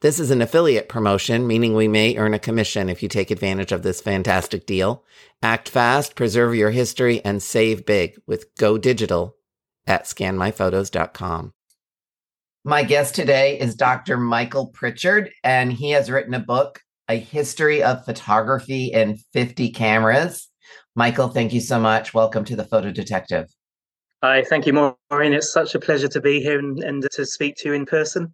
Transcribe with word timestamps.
This 0.00 0.20
is 0.20 0.30
an 0.30 0.40
affiliate 0.40 0.88
promotion, 0.88 1.48
meaning 1.48 1.74
we 1.74 1.88
may 1.88 2.16
earn 2.16 2.32
a 2.32 2.38
commission 2.38 2.88
if 2.88 3.02
you 3.02 3.08
take 3.08 3.32
advantage 3.32 3.72
of 3.72 3.82
this 3.82 4.00
fantastic 4.00 4.64
deal. 4.64 5.02
Act 5.42 5.68
fast, 5.68 6.14
preserve 6.14 6.54
your 6.54 6.70
history, 6.70 7.20
and 7.24 7.42
save 7.42 7.84
big 7.84 8.14
with 8.24 8.54
Go 8.54 8.78
Digital 8.78 9.34
at 9.88 10.04
scanmyphotos.com. 10.04 11.52
My 12.64 12.84
guest 12.84 13.16
today 13.16 13.58
is 13.58 13.74
Dr. 13.74 14.16
Michael 14.18 14.68
Pritchard, 14.68 15.30
and 15.42 15.72
he 15.72 15.90
has 15.90 16.12
written 16.12 16.34
a 16.34 16.38
book, 16.38 16.80
A 17.08 17.18
History 17.18 17.82
of 17.82 18.04
Photography 18.04 18.92
in 18.92 19.18
50 19.32 19.72
Cameras. 19.72 20.48
Michael, 20.94 21.26
thank 21.26 21.52
you 21.52 21.60
so 21.60 21.80
much. 21.80 22.14
Welcome 22.14 22.44
to 22.44 22.54
the 22.54 22.64
Photo 22.64 22.92
Detective. 22.92 23.46
Hi, 24.22 24.44
thank 24.44 24.64
you, 24.64 24.74
Maureen. 25.10 25.32
It's 25.32 25.52
such 25.52 25.74
a 25.74 25.80
pleasure 25.80 26.08
to 26.08 26.20
be 26.20 26.40
here 26.40 26.60
and, 26.60 26.78
and 26.84 27.04
to 27.10 27.26
speak 27.26 27.56
to 27.56 27.70
you 27.70 27.74
in 27.74 27.84
person. 27.84 28.32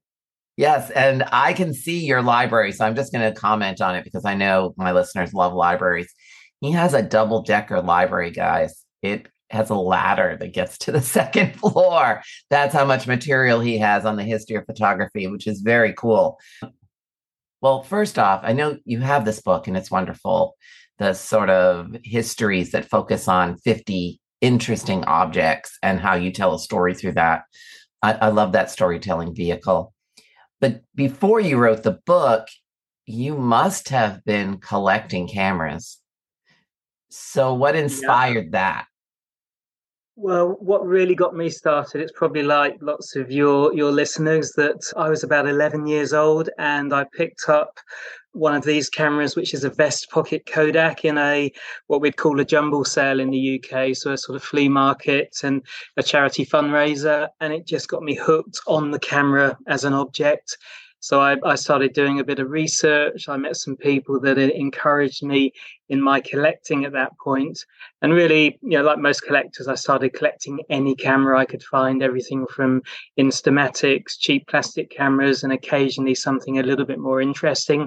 Yes, 0.57 0.91
and 0.91 1.25
I 1.33 1.53
can 1.53 1.75
see 1.75 2.05
your 2.05 2.23
library, 2.23 2.73
so 2.73 2.85
I'm 2.85 2.95
just 2.95 3.13
going 3.13 3.29
to 3.29 3.39
comment 3.39 3.81
on 3.81 3.97
it 3.97 4.05
because 4.05 4.25
I 4.25 4.35
know 4.35 4.73
my 4.77 4.93
listeners 4.93 5.35
love 5.35 5.53
libraries. 5.53 6.13
He 6.61 6.71
has 6.73 6.95
a 6.95 7.03
double 7.03 7.43
decker 7.43 7.81
library, 7.83 8.31
guys. 8.31 8.85
It 9.03 9.27
has 9.51 9.71
a 9.71 9.75
ladder 9.75 10.37
that 10.39 10.53
gets 10.53 10.79
to 10.79 10.93
the 10.93 11.01
second 11.19 11.57
floor. 11.57 12.23
That's 12.51 12.75
how 12.75 12.85
much 12.85 13.07
material 13.07 13.61
he 13.61 13.79
has 13.79 14.05
on 14.05 14.17
the 14.17 14.23
history 14.23 14.57
of 14.57 14.67
photography, 14.67 15.27
which 15.27 15.47
is 15.47 15.61
very 15.61 15.93
cool. 15.95 16.39
Well, 17.61 17.83
first 17.83 18.19
off, 18.19 18.41
I 18.43 18.53
know 18.53 18.79
you 18.85 19.01
have 19.01 19.25
this 19.25 19.41
book 19.41 19.67
and 19.67 19.77
it's 19.77 19.91
wonderful. 19.91 20.55
The 20.99 21.15
sort 21.15 21.51
of 21.51 21.97
histories 22.05 22.73
that 22.73 22.91
focus 22.91 23.27
on 23.27 23.57
50 23.57 24.21
interesting 24.43 25.03
objects 25.05 25.79
and 25.83 25.99
how 25.99 26.15
you 26.15 26.31
tell 26.31 26.55
a 26.55 26.59
story 26.59 26.95
through 26.95 27.13
that. 27.13 27.45
I, 28.03 28.13
I 28.13 28.29
love 28.29 28.53
that 28.53 28.71
storytelling 28.71 29.35
vehicle. 29.35 29.94
But 30.61 30.83
before 30.95 31.41
you 31.41 31.59
wrote 31.59 31.83
the 31.83 32.01
book, 32.07 32.49
you 33.07 33.37
must 33.37 33.91
have 33.91 34.25
been 34.25 34.59
collecting 34.59 35.29
cameras. 35.29 35.99
So, 37.11 37.55
what 37.55 37.77
inspired 37.77 38.47
yeah. 38.47 38.51
that? 38.53 38.87
Well, 40.17 40.57
what 40.61 40.87
really 40.87 41.17
got 41.17 41.35
me 41.35 41.51
started, 41.51 42.01
it's 42.01 42.13
probably 42.13 42.45
like 42.45 42.77
lots 42.81 43.17
of 43.17 43.33
your 43.33 43.75
your 43.75 43.91
listeners 43.91 44.53
that 44.53 44.93
I 44.97 45.09
was 45.09 45.25
about 45.25 45.49
11 45.49 45.89
years 45.89 46.13
old 46.13 46.51
and 46.57 46.95
I 46.95 47.05
picked 47.13 47.49
up 47.49 47.81
one 48.31 48.55
of 48.55 48.65
these 48.65 48.89
cameras, 48.89 49.35
which 49.35 49.55
is 49.55 49.65
a 49.65 49.71
vest 49.71 50.11
pocket 50.11 50.47
Kodak 50.47 51.05
in 51.05 51.19
a 51.19 51.51
what 51.89 52.01
we'd 52.01 52.17
call 52.17 52.39
a 52.39 52.45
jumble 52.45 52.85
sale 52.85 53.19
in 53.19 53.31
the 53.31 53.61
UK, 53.61 53.97
so 53.97 54.13
a 54.13 54.19
sort 54.19 54.37
of 54.37 54.45
flea 54.45 54.69
market 54.69 55.37
and 55.43 55.63
a 55.97 56.03
charity 56.03 56.47
fundraiser, 56.47 57.29
and 57.41 57.53
it 57.53 57.67
just 57.67 57.89
got 57.89 58.03
me 58.05 58.15
hooked 58.15 58.61
on 58.69 58.93
the 58.93 59.01
camera 59.01 59.59
as 59.67 59.85
an 59.85 59.95
object. 59.95 60.59
So 61.05 61.21
I, 61.21 61.37
I 61.45 61.55
started 61.57 61.93
doing 61.93 62.19
a 62.19 62.25
bit 62.25 62.39
of 62.39 62.49
research. 62.49 63.29
I 63.29 63.37
met 63.37 63.57
some 63.57 63.77
people 63.77 64.19
that 64.21 64.39
encouraged 64.39 65.23
me 65.23 65.53
in 65.91 66.01
my 66.01 66.19
collecting 66.19 66.87
at 66.87 66.93
that 66.93 67.13
point. 67.23 67.63
And 68.01 68.15
really, 68.15 68.59
you 68.63 68.79
know, 68.79 68.85
like 68.85 68.99
most 68.99 69.21
collectors, 69.21 69.69
I 69.69 69.75
started 69.75 70.15
collecting 70.15 70.61
any 70.71 70.95
camera 70.95 71.39
I 71.39 71.45
could 71.45 71.63
find, 71.63 72.03
everything 72.03 72.47
from 72.47 72.81
Instamatics, 73.21 74.19
cheap 74.19 74.47
plastic 74.47 74.89
cameras, 74.89 75.45
and 75.45 75.53
occasionally 75.53 76.15
something 76.15 76.59
a 76.59 76.63
little 76.63 76.87
bit 76.87 76.99
more 76.99 77.21
interesting. 77.21 77.87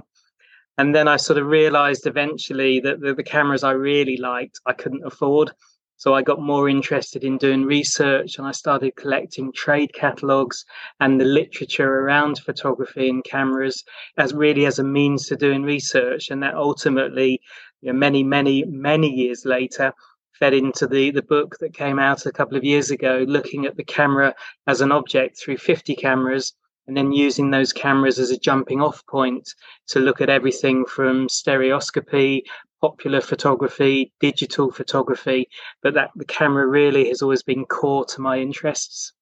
And 0.78 0.94
then 0.94 1.08
I 1.08 1.18
sort 1.18 1.40
of 1.40 1.48
realized 1.48 2.06
eventually 2.06 2.82
that 2.82 3.02
the, 3.02 3.16
the 3.16 3.24
cameras 3.24 3.64
I 3.64 3.72
really 3.72 4.18
liked, 4.18 4.60
I 4.68 4.74
couldn't 4.74 5.08
afford. 5.08 5.50
So 5.98 6.14
I 6.14 6.22
got 6.22 6.40
more 6.40 6.70
interested 6.70 7.24
in 7.24 7.40
doing 7.40 7.66
research 7.66 8.38
and 8.38 8.48
I 8.48 8.52
started 8.52 8.96
collecting 8.96 9.52
trade 9.52 9.94
catalogs 9.94 10.64
and 11.00 11.20
the 11.20 11.26
literature 11.26 12.02
around 12.02 12.38
photography 12.38 13.10
and 13.10 13.24
cameras 13.24 13.84
as 14.18 14.32
really 14.32 14.68
as 14.68 14.78
a 14.78 14.84
means 14.84 15.28
to 15.28 15.36
doing 15.36 15.64
research. 15.64 16.30
And 16.30 16.44
that 16.44 16.54
ultimately, 16.54 17.42
you 17.82 17.92
know, 17.92 17.98
many, 17.98 18.24
many, 18.24 18.64
many 18.66 19.10
years 19.10 19.44
later, 19.44 19.92
fed 20.38 20.54
into 20.54 20.86
the, 20.86 21.10
the 21.10 21.24
book 21.24 21.58
that 21.60 21.74
came 21.74 21.98
out 21.98 22.28
a 22.28 22.32
couple 22.32 22.56
of 22.56 22.64
years 22.64 22.92
ago, 22.92 23.26
looking 23.28 23.66
at 23.66 23.76
the 23.76 23.84
camera 23.84 24.36
as 24.68 24.82
an 24.82 24.92
object 24.92 25.40
through 25.40 25.58
50 25.58 25.96
cameras 25.96 26.54
and 26.88 26.96
then 26.96 27.12
using 27.12 27.52
those 27.52 27.74
cameras 27.74 28.18
as 28.18 28.32
a 28.32 28.38
jumping 28.38 28.82
off 28.82 29.06
point 29.08 29.50
to 29.88 30.00
look 30.00 30.22
at 30.22 30.30
everything 30.30 30.86
from 30.86 31.28
stereoscopy, 31.28 32.44
popular 32.82 33.22
photography, 33.22 34.12
digital 34.20 34.72
photography, 34.72 35.48
but 35.82 35.94
that 35.94 36.12
the 36.16 36.26
camera 36.26 36.68
really 36.68 37.08
has 37.10 37.22
always 37.22 37.44
been 37.44 37.66
core 37.66 38.06
to 38.06 38.22
my 38.22 38.40
interests. 38.40 39.14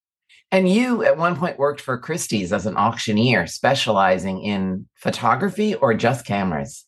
And 0.51 0.69
you 0.69 1.03
at 1.03 1.17
one 1.17 1.35
point 1.35 1.57
worked 1.57 1.81
for 1.81 1.97
Christie's 1.97 2.53
as 2.53 2.66
an 2.66 2.77
auctioneer, 2.77 3.47
specializing 3.47 4.41
in 4.41 4.88
photography 4.95 5.75
or 5.75 5.93
just 5.93 6.25
cameras? 6.25 6.85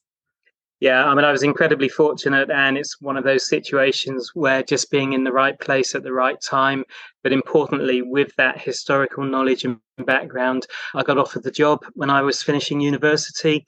Yeah, 0.80 1.06
I 1.06 1.16
mean, 1.16 1.26
I 1.26 1.32
was 1.32 1.42
incredibly 1.42 1.90
fortunate, 1.90 2.52
and 2.52 2.78
it's 2.78 3.02
one 3.02 3.18
of 3.18 3.24
those 3.24 3.50
situations 3.50 4.32
where 4.36 4.62
just 4.62 4.92
being 4.92 5.14
in 5.14 5.24
the 5.24 5.32
right 5.32 5.60
place 5.60 5.96
at 5.96 6.04
the 6.04 6.14
right 6.14 6.40
time, 6.40 6.84
but 7.24 7.34
importantly, 7.34 8.04
with 8.04 8.36
that 8.36 8.62
historical 8.62 9.24
knowledge 9.24 9.66
and 9.66 9.80
background, 10.06 10.68
I 10.94 11.02
got 11.02 11.18
offered 11.18 11.42
the 11.42 11.52
job 11.52 11.84
when 11.94 12.12
I 12.12 12.22
was 12.22 12.44
finishing 12.44 12.80
university. 12.80 13.66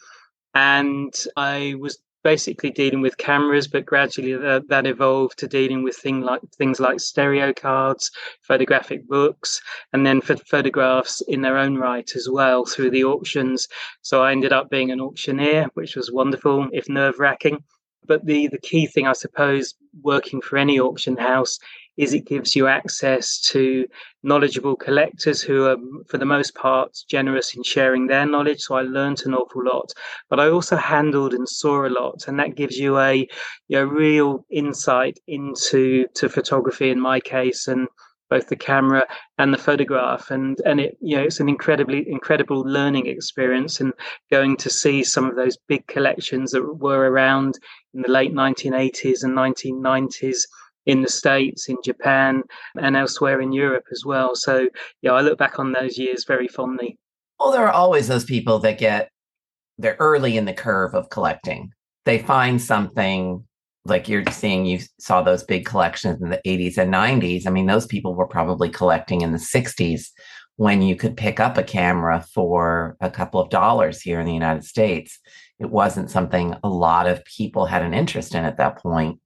And 0.53 1.13
I 1.35 1.75
was 1.79 1.97
basically 2.23 2.69
dealing 2.69 3.01
with 3.01 3.17
cameras, 3.17 3.67
but 3.67 3.85
gradually 3.85 4.35
that, 4.35 4.67
that 4.69 4.85
evolved 4.85 5.37
to 5.39 5.47
dealing 5.47 5.83
with 5.83 5.95
thing 5.95 6.21
like 6.21 6.41
things 6.57 6.79
like 6.79 6.99
stereo 6.99 7.53
cards, 7.53 8.11
photographic 8.41 9.07
books, 9.07 9.61
and 9.93 10.05
then 10.05 10.21
for 10.21 10.35
photographs 10.35 11.21
in 11.27 11.41
their 11.41 11.57
own 11.57 11.75
right 11.75 12.15
as 12.15 12.27
well 12.29 12.65
through 12.65 12.91
the 12.91 13.03
auctions. 13.03 13.67
So 14.01 14.23
I 14.23 14.31
ended 14.31 14.53
up 14.53 14.69
being 14.69 14.91
an 14.91 15.01
auctioneer, 15.01 15.67
which 15.73 15.95
was 15.95 16.11
wonderful, 16.11 16.67
if 16.71 16.89
nerve 16.89 17.19
wracking. 17.19 17.63
But 18.05 18.25
the, 18.25 18.47
the 18.47 18.59
key 18.59 18.87
thing, 18.87 19.07
I 19.07 19.13
suppose, 19.13 19.75
working 20.01 20.41
for 20.41 20.57
any 20.57 20.79
auction 20.79 21.17
house 21.17 21.59
is 21.99 22.13
it 22.13 22.25
gives 22.25 22.55
you 22.55 22.65
access 22.65 23.37
to 23.41 23.85
knowledgeable 24.23 24.75
collectors 24.77 25.41
who 25.41 25.65
are, 25.65 25.75
for 26.07 26.17
the 26.17 26.25
most 26.25 26.55
part, 26.55 26.97
generous 27.09 27.53
in 27.53 27.61
sharing 27.61 28.07
their 28.07 28.25
knowledge. 28.25 28.61
So 28.61 28.75
I 28.75 28.83
learned 28.83 29.21
an 29.25 29.33
awful 29.33 29.65
lot, 29.65 29.91
but 30.29 30.39
I 30.39 30.49
also 30.49 30.77
handled 30.77 31.33
and 31.33 31.47
saw 31.47 31.85
a 31.85 31.89
lot, 31.89 32.23
and 32.27 32.39
that 32.39 32.55
gives 32.55 32.77
you 32.77 32.97
a 32.97 33.27
you 33.67 33.77
know, 33.77 33.83
real 33.83 34.45
insight 34.49 35.19
into 35.27 36.05
to 36.15 36.29
photography 36.29 36.89
in 36.89 37.01
my 37.01 37.19
case 37.19 37.67
and 37.67 37.89
both 38.29 38.47
the 38.47 38.55
camera 38.55 39.03
and 39.37 39.53
the 39.53 39.57
photograph 39.57 40.29
and 40.29 40.59
and 40.63 40.79
it 40.79 40.95
you 41.01 41.17
know 41.17 41.23
it's 41.23 41.39
an 41.39 41.49
incredibly 41.49 42.05
incredible 42.07 42.61
learning 42.61 43.07
experience 43.07 43.81
and 43.81 43.91
going 44.31 44.55
to 44.55 44.69
see 44.69 45.03
some 45.03 45.25
of 45.25 45.35
those 45.35 45.57
big 45.67 45.85
collections 45.87 46.51
that 46.51 46.63
were 46.75 47.09
around 47.09 47.57
in 47.95 48.03
the 48.03 48.11
late 48.11 48.31
1980s 48.31 49.23
and 49.23 49.35
1990s 49.35 50.43
in 50.89 51.03
the 51.03 51.09
States, 51.09 51.69
in 51.69 51.77
Japan, 51.83 52.41
and 52.81 52.95
elsewhere 52.95 53.41
in 53.41 53.51
Europe 53.51 53.85
as 53.91 54.03
well. 54.03 54.35
So, 54.35 54.67
yeah, 55.03 55.11
I 55.11 55.21
look 55.21 55.37
back 55.37 55.59
on 55.59 55.71
those 55.71 55.99
years 55.99 56.25
very 56.27 56.47
fondly. 56.47 56.97
Well, 57.39 57.51
there 57.51 57.67
are 57.67 57.71
always 57.71 58.07
those 58.07 58.25
people 58.25 58.57
that 58.59 58.79
get, 58.79 59.11
they're 59.77 59.97
early 59.99 60.35
in 60.35 60.45
the 60.45 60.53
curve 60.53 60.95
of 60.95 61.11
collecting. 61.11 61.71
They 62.05 62.17
find 62.17 62.59
something 62.59 63.45
like 63.85 64.09
you're 64.09 64.25
seeing, 64.31 64.65
you 64.65 64.79
saw 64.99 65.21
those 65.21 65.43
big 65.43 65.63
collections 65.63 66.23
in 66.23 66.29
the 66.29 66.41
80s 66.43 66.79
and 66.79 66.91
90s. 66.91 67.45
I 67.45 67.51
mean, 67.51 67.67
those 67.67 67.85
people 67.85 68.15
were 68.15 68.27
probably 68.27 68.69
collecting 68.69 69.21
in 69.21 69.31
the 69.31 69.37
60s 69.37 70.07
when 70.55 70.81
you 70.81 70.95
could 70.95 71.15
pick 71.15 71.39
up 71.39 71.57
a 71.57 71.63
camera 71.63 72.25
for 72.33 72.97
a 72.99 73.11
couple 73.11 73.39
of 73.39 73.51
dollars 73.51 74.01
here 74.01 74.19
in 74.19 74.25
the 74.25 74.33
United 74.33 74.65
States. 74.65 75.19
It 75.59 75.69
wasn't 75.69 76.09
something 76.09 76.55
a 76.63 76.69
lot 76.69 77.07
of 77.07 77.23
people 77.25 77.67
had 77.67 77.83
an 77.83 77.93
interest 77.93 78.33
in 78.33 78.43
at 78.43 78.57
that 78.57 78.79
point. 78.79 79.19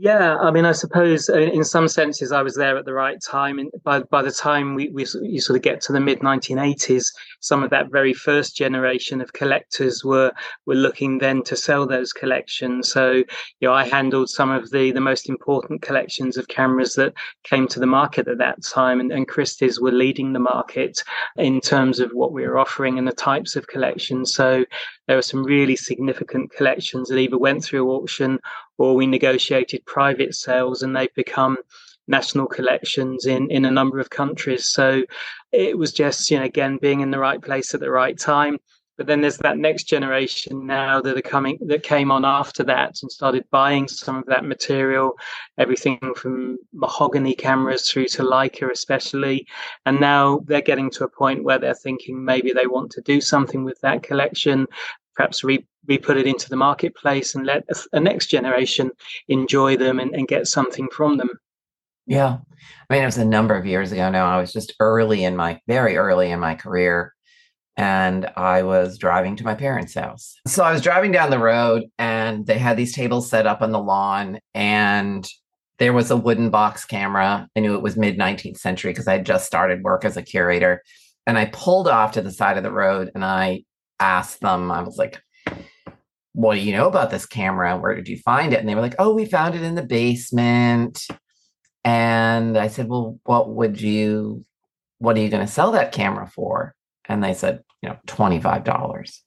Yeah, 0.00 0.36
I 0.36 0.52
mean, 0.52 0.64
I 0.64 0.70
suppose 0.70 1.28
uh, 1.28 1.38
in 1.38 1.64
some 1.64 1.88
senses 1.88 2.30
I 2.30 2.40
was 2.40 2.54
there 2.54 2.76
at 2.76 2.84
the 2.84 2.92
right 2.92 3.20
time. 3.20 3.58
And 3.58 3.68
by 3.82 3.98
by 3.98 4.22
the 4.22 4.30
time 4.30 4.76
we, 4.76 4.90
we 4.90 5.04
you 5.22 5.40
sort 5.40 5.56
of 5.56 5.62
get 5.62 5.80
to 5.82 5.92
the 5.92 5.98
mid 5.98 6.20
1980s, 6.20 7.06
some 7.40 7.64
of 7.64 7.70
that 7.70 7.90
very 7.90 8.14
first 8.14 8.54
generation 8.56 9.20
of 9.20 9.32
collectors 9.32 10.04
were 10.04 10.30
were 10.66 10.76
looking 10.76 11.18
then 11.18 11.42
to 11.42 11.56
sell 11.56 11.84
those 11.84 12.12
collections. 12.12 12.92
So, 12.92 13.10
you 13.10 13.24
know, 13.62 13.72
I 13.72 13.88
handled 13.88 14.30
some 14.30 14.52
of 14.52 14.70
the 14.70 14.92
the 14.92 15.00
most 15.00 15.28
important 15.28 15.82
collections 15.82 16.36
of 16.36 16.46
cameras 16.46 16.94
that 16.94 17.12
came 17.42 17.66
to 17.66 17.80
the 17.80 17.86
market 17.86 18.28
at 18.28 18.38
that 18.38 18.62
time, 18.62 19.00
and, 19.00 19.10
and 19.10 19.26
Christie's 19.26 19.80
were 19.80 19.90
leading 19.90 20.32
the 20.32 20.38
market 20.38 21.02
in 21.38 21.60
terms 21.60 21.98
of 21.98 22.12
what 22.12 22.32
we 22.32 22.46
were 22.46 22.60
offering 22.60 22.98
and 22.98 23.08
the 23.08 23.12
types 23.12 23.56
of 23.56 23.66
collections. 23.66 24.32
So, 24.32 24.64
there 25.08 25.16
were 25.16 25.22
some 25.22 25.42
really 25.42 25.74
significant 25.74 26.52
collections 26.52 27.08
that 27.08 27.18
either 27.18 27.36
went 27.38 27.64
through 27.64 27.90
auction 27.90 28.38
or 28.78 28.94
we 28.94 29.06
negotiated 29.06 29.84
private 29.84 30.34
sales 30.34 30.82
and 30.82 30.96
they've 30.96 31.14
become 31.14 31.58
national 32.08 32.46
collections 32.46 33.26
in 33.26 33.50
in 33.50 33.64
a 33.64 33.70
number 33.70 34.00
of 34.00 34.10
countries. 34.10 34.70
So 34.70 35.02
it 35.52 35.76
was 35.76 35.92
just 35.92 36.30
you 36.30 36.38
know 36.38 36.44
again 36.44 36.78
being 36.80 37.00
in 37.00 37.10
the 37.10 37.18
right 37.18 37.40
place 37.40 37.74
at 37.74 37.80
the 37.80 37.90
right 37.90 38.18
time. 38.18 38.58
But 38.96 39.06
then 39.06 39.20
there's 39.20 39.38
that 39.38 39.58
next 39.58 39.84
generation 39.84 40.66
now 40.66 41.00
that 41.00 41.16
are 41.16 41.22
coming 41.22 41.56
that 41.66 41.84
came 41.84 42.10
on 42.10 42.24
after 42.24 42.64
that 42.64 42.98
and 43.00 43.12
started 43.12 43.44
buying 43.52 43.86
some 43.86 44.16
of 44.16 44.26
that 44.26 44.44
material, 44.44 45.12
everything 45.56 46.00
from 46.16 46.58
mahogany 46.72 47.32
cameras 47.32 47.88
through 47.88 48.06
to 48.06 48.24
Leica 48.24 48.68
especially. 48.72 49.46
And 49.86 50.00
now 50.00 50.40
they're 50.46 50.60
getting 50.60 50.90
to 50.92 51.04
a 51.04 51.08
point 51.08 51.44
where 51.44 51.60
they're 51.60 51.74
thinking 51.74 52.24
maybe 52.24 52.52
they 52.52 52.66
want 52.66 52.90
to 52.92 53.00
do 53.00 53.20
something 53.20 53.62
with 53.62 53.80
that 53.82 54.02
collection, 54.02 54.66
perhaps 55.18 55.42
re, 55.42 55.66
re 55.86 55.98
put 55.98 56.16
it 56.16 56.26
into 56.26 56.48
the 56.48 56.56
marketplace 56.56 57.34
and 57.34 57.44
let 57.44 57.64
a, 57.68 57.96
a 57.96 58.00
next 58.00 58.26
generation 58.28 58.90
enjoy 59.26 59.76
them 59.76 59.98
and, 59.98 60.14
and 60.14 60.28
get 60.28 60.46
something 60.46 60.88
from 60.92 61.18
them. 61.18 61.28
Yeah. 62.06 62.38
I 62.88 62.94
mean, 62.94 63.02
it 63.02 63.06
was 63.06 63.18
a 63.18 63.24
number 63.24 63.56
of 63.56 63.66
years 63.66 63.90
ago 63.92 64.10
now. 64.10 64.26
I 64.26 64.40
was 64.40 64.52
just 64.52 64.72
early 64.80 65.24
in 65.24 65.36
my, 65.36 65.60
very 65.66 65.96
early 65.96 66.30
in 66.30 66.40
my 66.40 66.54
career. 66.54 67.14
And 67.76 68.26
I 68.36 68.62
was 68.62 68.96
driving 68.96 69.36
to 69.36 69.44
my 69.44 69.54
parents' 69.54 69.94
house. 69.94 70.34
So 70.46 70.64
I 70.64 70.72
was 70.72 70.82
driving 70.82 71.12
down 71.12 71.30
the 71.30 71.38
road 71.38 71.84
and 71.98 72.46
they 72.46 72.58
had 72.58 72.76
these 72.76 72.94
tables 72.94 73.28
set 73.28 73.46
up 73.46 73.60
on 73.60 73.72
the 73.72 73.78
lawn. 73.78 74.38
And 74.54 75.28
there 75.78 75.92
was 75.92 76.10
a 76.10 76.16
wooden 76.16 76.50
box 76.50 76.84
camera. 76.84 77.48
I 77.56 77.60
knew 77.60 77.74
it 77.74 77.82
was 77.82 77.96
mid 77.96 78.18
19th 78.18 78.58
century 78.58 78.92
because 78.92 79.06
I 79.06 79.12
had 79.12 79.26
just 79.26 79.46
started 79.46 79.82
work 79.82 80.04
as 80.04 80.16
a 80.16 80.22
curator. 80.22 80.82
And 81.26 81.38
I 81.38 81.46
pulled 81.46 81.88
off 81.88 82.12
to 82.12 82.22
the 82.22 82.32
side 82.32 82.56
of 82.56 82.62
the 82.62 82.72
road 82.72 83.10
and 83.14 83.24
I 83.24 83.64
asked 84.00 84.40
them, 84.40 84.70
I 84.70 84.82
was 84.82 84.96
like, 84.96 85.20
what 86.32 86.54
do 86.54 86.60
you 86.60 86.72
know 86.72 86.86
about 86.86 87.10
this 87.10 87.26
camera? 87.26 87.76
Where 87.76 87.94
did 87.94 88.08
you 88.08 88.18
find 88.18 88.52
it? 88.52 88.60
And 88.60 88.68
they 88.68 88.74
were 88.74 88.80
like, 88.80 88.94
oh, 88.98 89.12
we 89.12 89.24
found 89.24 89.54
it 89.54 89.62
in 89.62 89.74
the 89.74 89.82
basement. 89.82 91.06
And 91.84 92.58
I 92.58 92.68
said, 92.68 92.88
Well, 92.88 93.18
what 93.24 93.50
would 93.50 93.80
you, 93.80 94.44
what 94.98 95.16
are 95.16 95.20
you 95.20 95.30
going 95.30 95.46
to 95.46 95.52
sell 95.52 95.72
that 95.72 95.92
camera 95.92 96.26
for? 96.26 96.74
And 97.06 97.24
they 97.24 97.34
said, 97.34 97.62
You 97.82 97.88
know, 97.88 97.96
$25. 98.06 99.20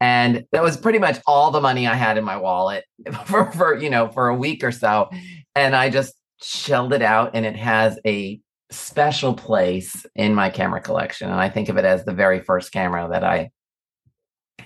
And 0.00 0.44
that 0.52 0.62
was 0.62 0.76
pretty 0.76 0.98
much 0.98 1.20
all 1.26 1.50
the 1.50 1.60
money 1.60 1.86
I 1.86 1.94
had 1.94 2.18
in 2.18 2.24
my 2.24 2.38
wallet 2.38 2.84
for, 3.26 3.52
for, 3.52 3.76
you 3.76 3.88
know, 3.88 4.08
for 4.08 4.28
a 4.28 4.34
week 4.34 4.64
or 4.64 4.72
so. 4.72 5.10
And 5.54 5.76
I 5.76 5.90
just 5.90 6.14
shelled 6.42 6.92
it 6.92 7.02
out 7.02 7.32
and 7.34 7.46
it 7.46 7.56
has 7.56 7.98
a 8.06 8.40
special 8.70 9.34
place 9.34 10.06
in 10.16 10.34
my 10.34 10.50
camera 10.50 10.80
collection. 10.80 11.30
And 11.30 11.40
I 11.40 11.50
think 11.50 11.68
of 11.68 11.76
it 11.76 11.84
as 11.84 12.04
the 12.04 12.14
very 12.14 12.40
first 12.40 12.72
camera 12.72 13.08
that 13.10 13.22
I 13.22 13.50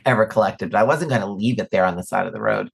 ever 0.05 0.27
collected, 0.27 0.71
but 0.71 0.79
I 0.79 0.85
wasn't 0.85 1.11
going 1.11 1.23
to 1.23 1.27
leave 1.27 1.59
it 1.59 1.71
there 1.71 1.85
on 1.85 1.97
the 1.97 2.03
side 2.03 2.27
of 2.27 2.33
the 2.33 2.41
road. 2.41 2.71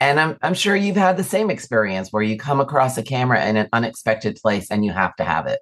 And 0.00 0.18
I'm 0.18 0.36
I'm 0.42 0.54
sure 0.54 0.74
you've 0.76 0.96
had 0.96 1.16
the 1.16 1.24
same 1.24 1.50
experience 1.50 2.12
where 2.12 2.22
you 2.22 2.36
come 2.36 2.60
across 2.60 2.98
a 2.98 3.02
camera 3.02 3.44
in 3.46 3.56
an 3.56 3.68
unexpected 3.72 4.38
place 4.42 4.70
and 4.70 4.84
you 4.84 4.92
have 4.92 5.14
to 5.16 5.24
have 5.24 5.46
it. 5.46 5.60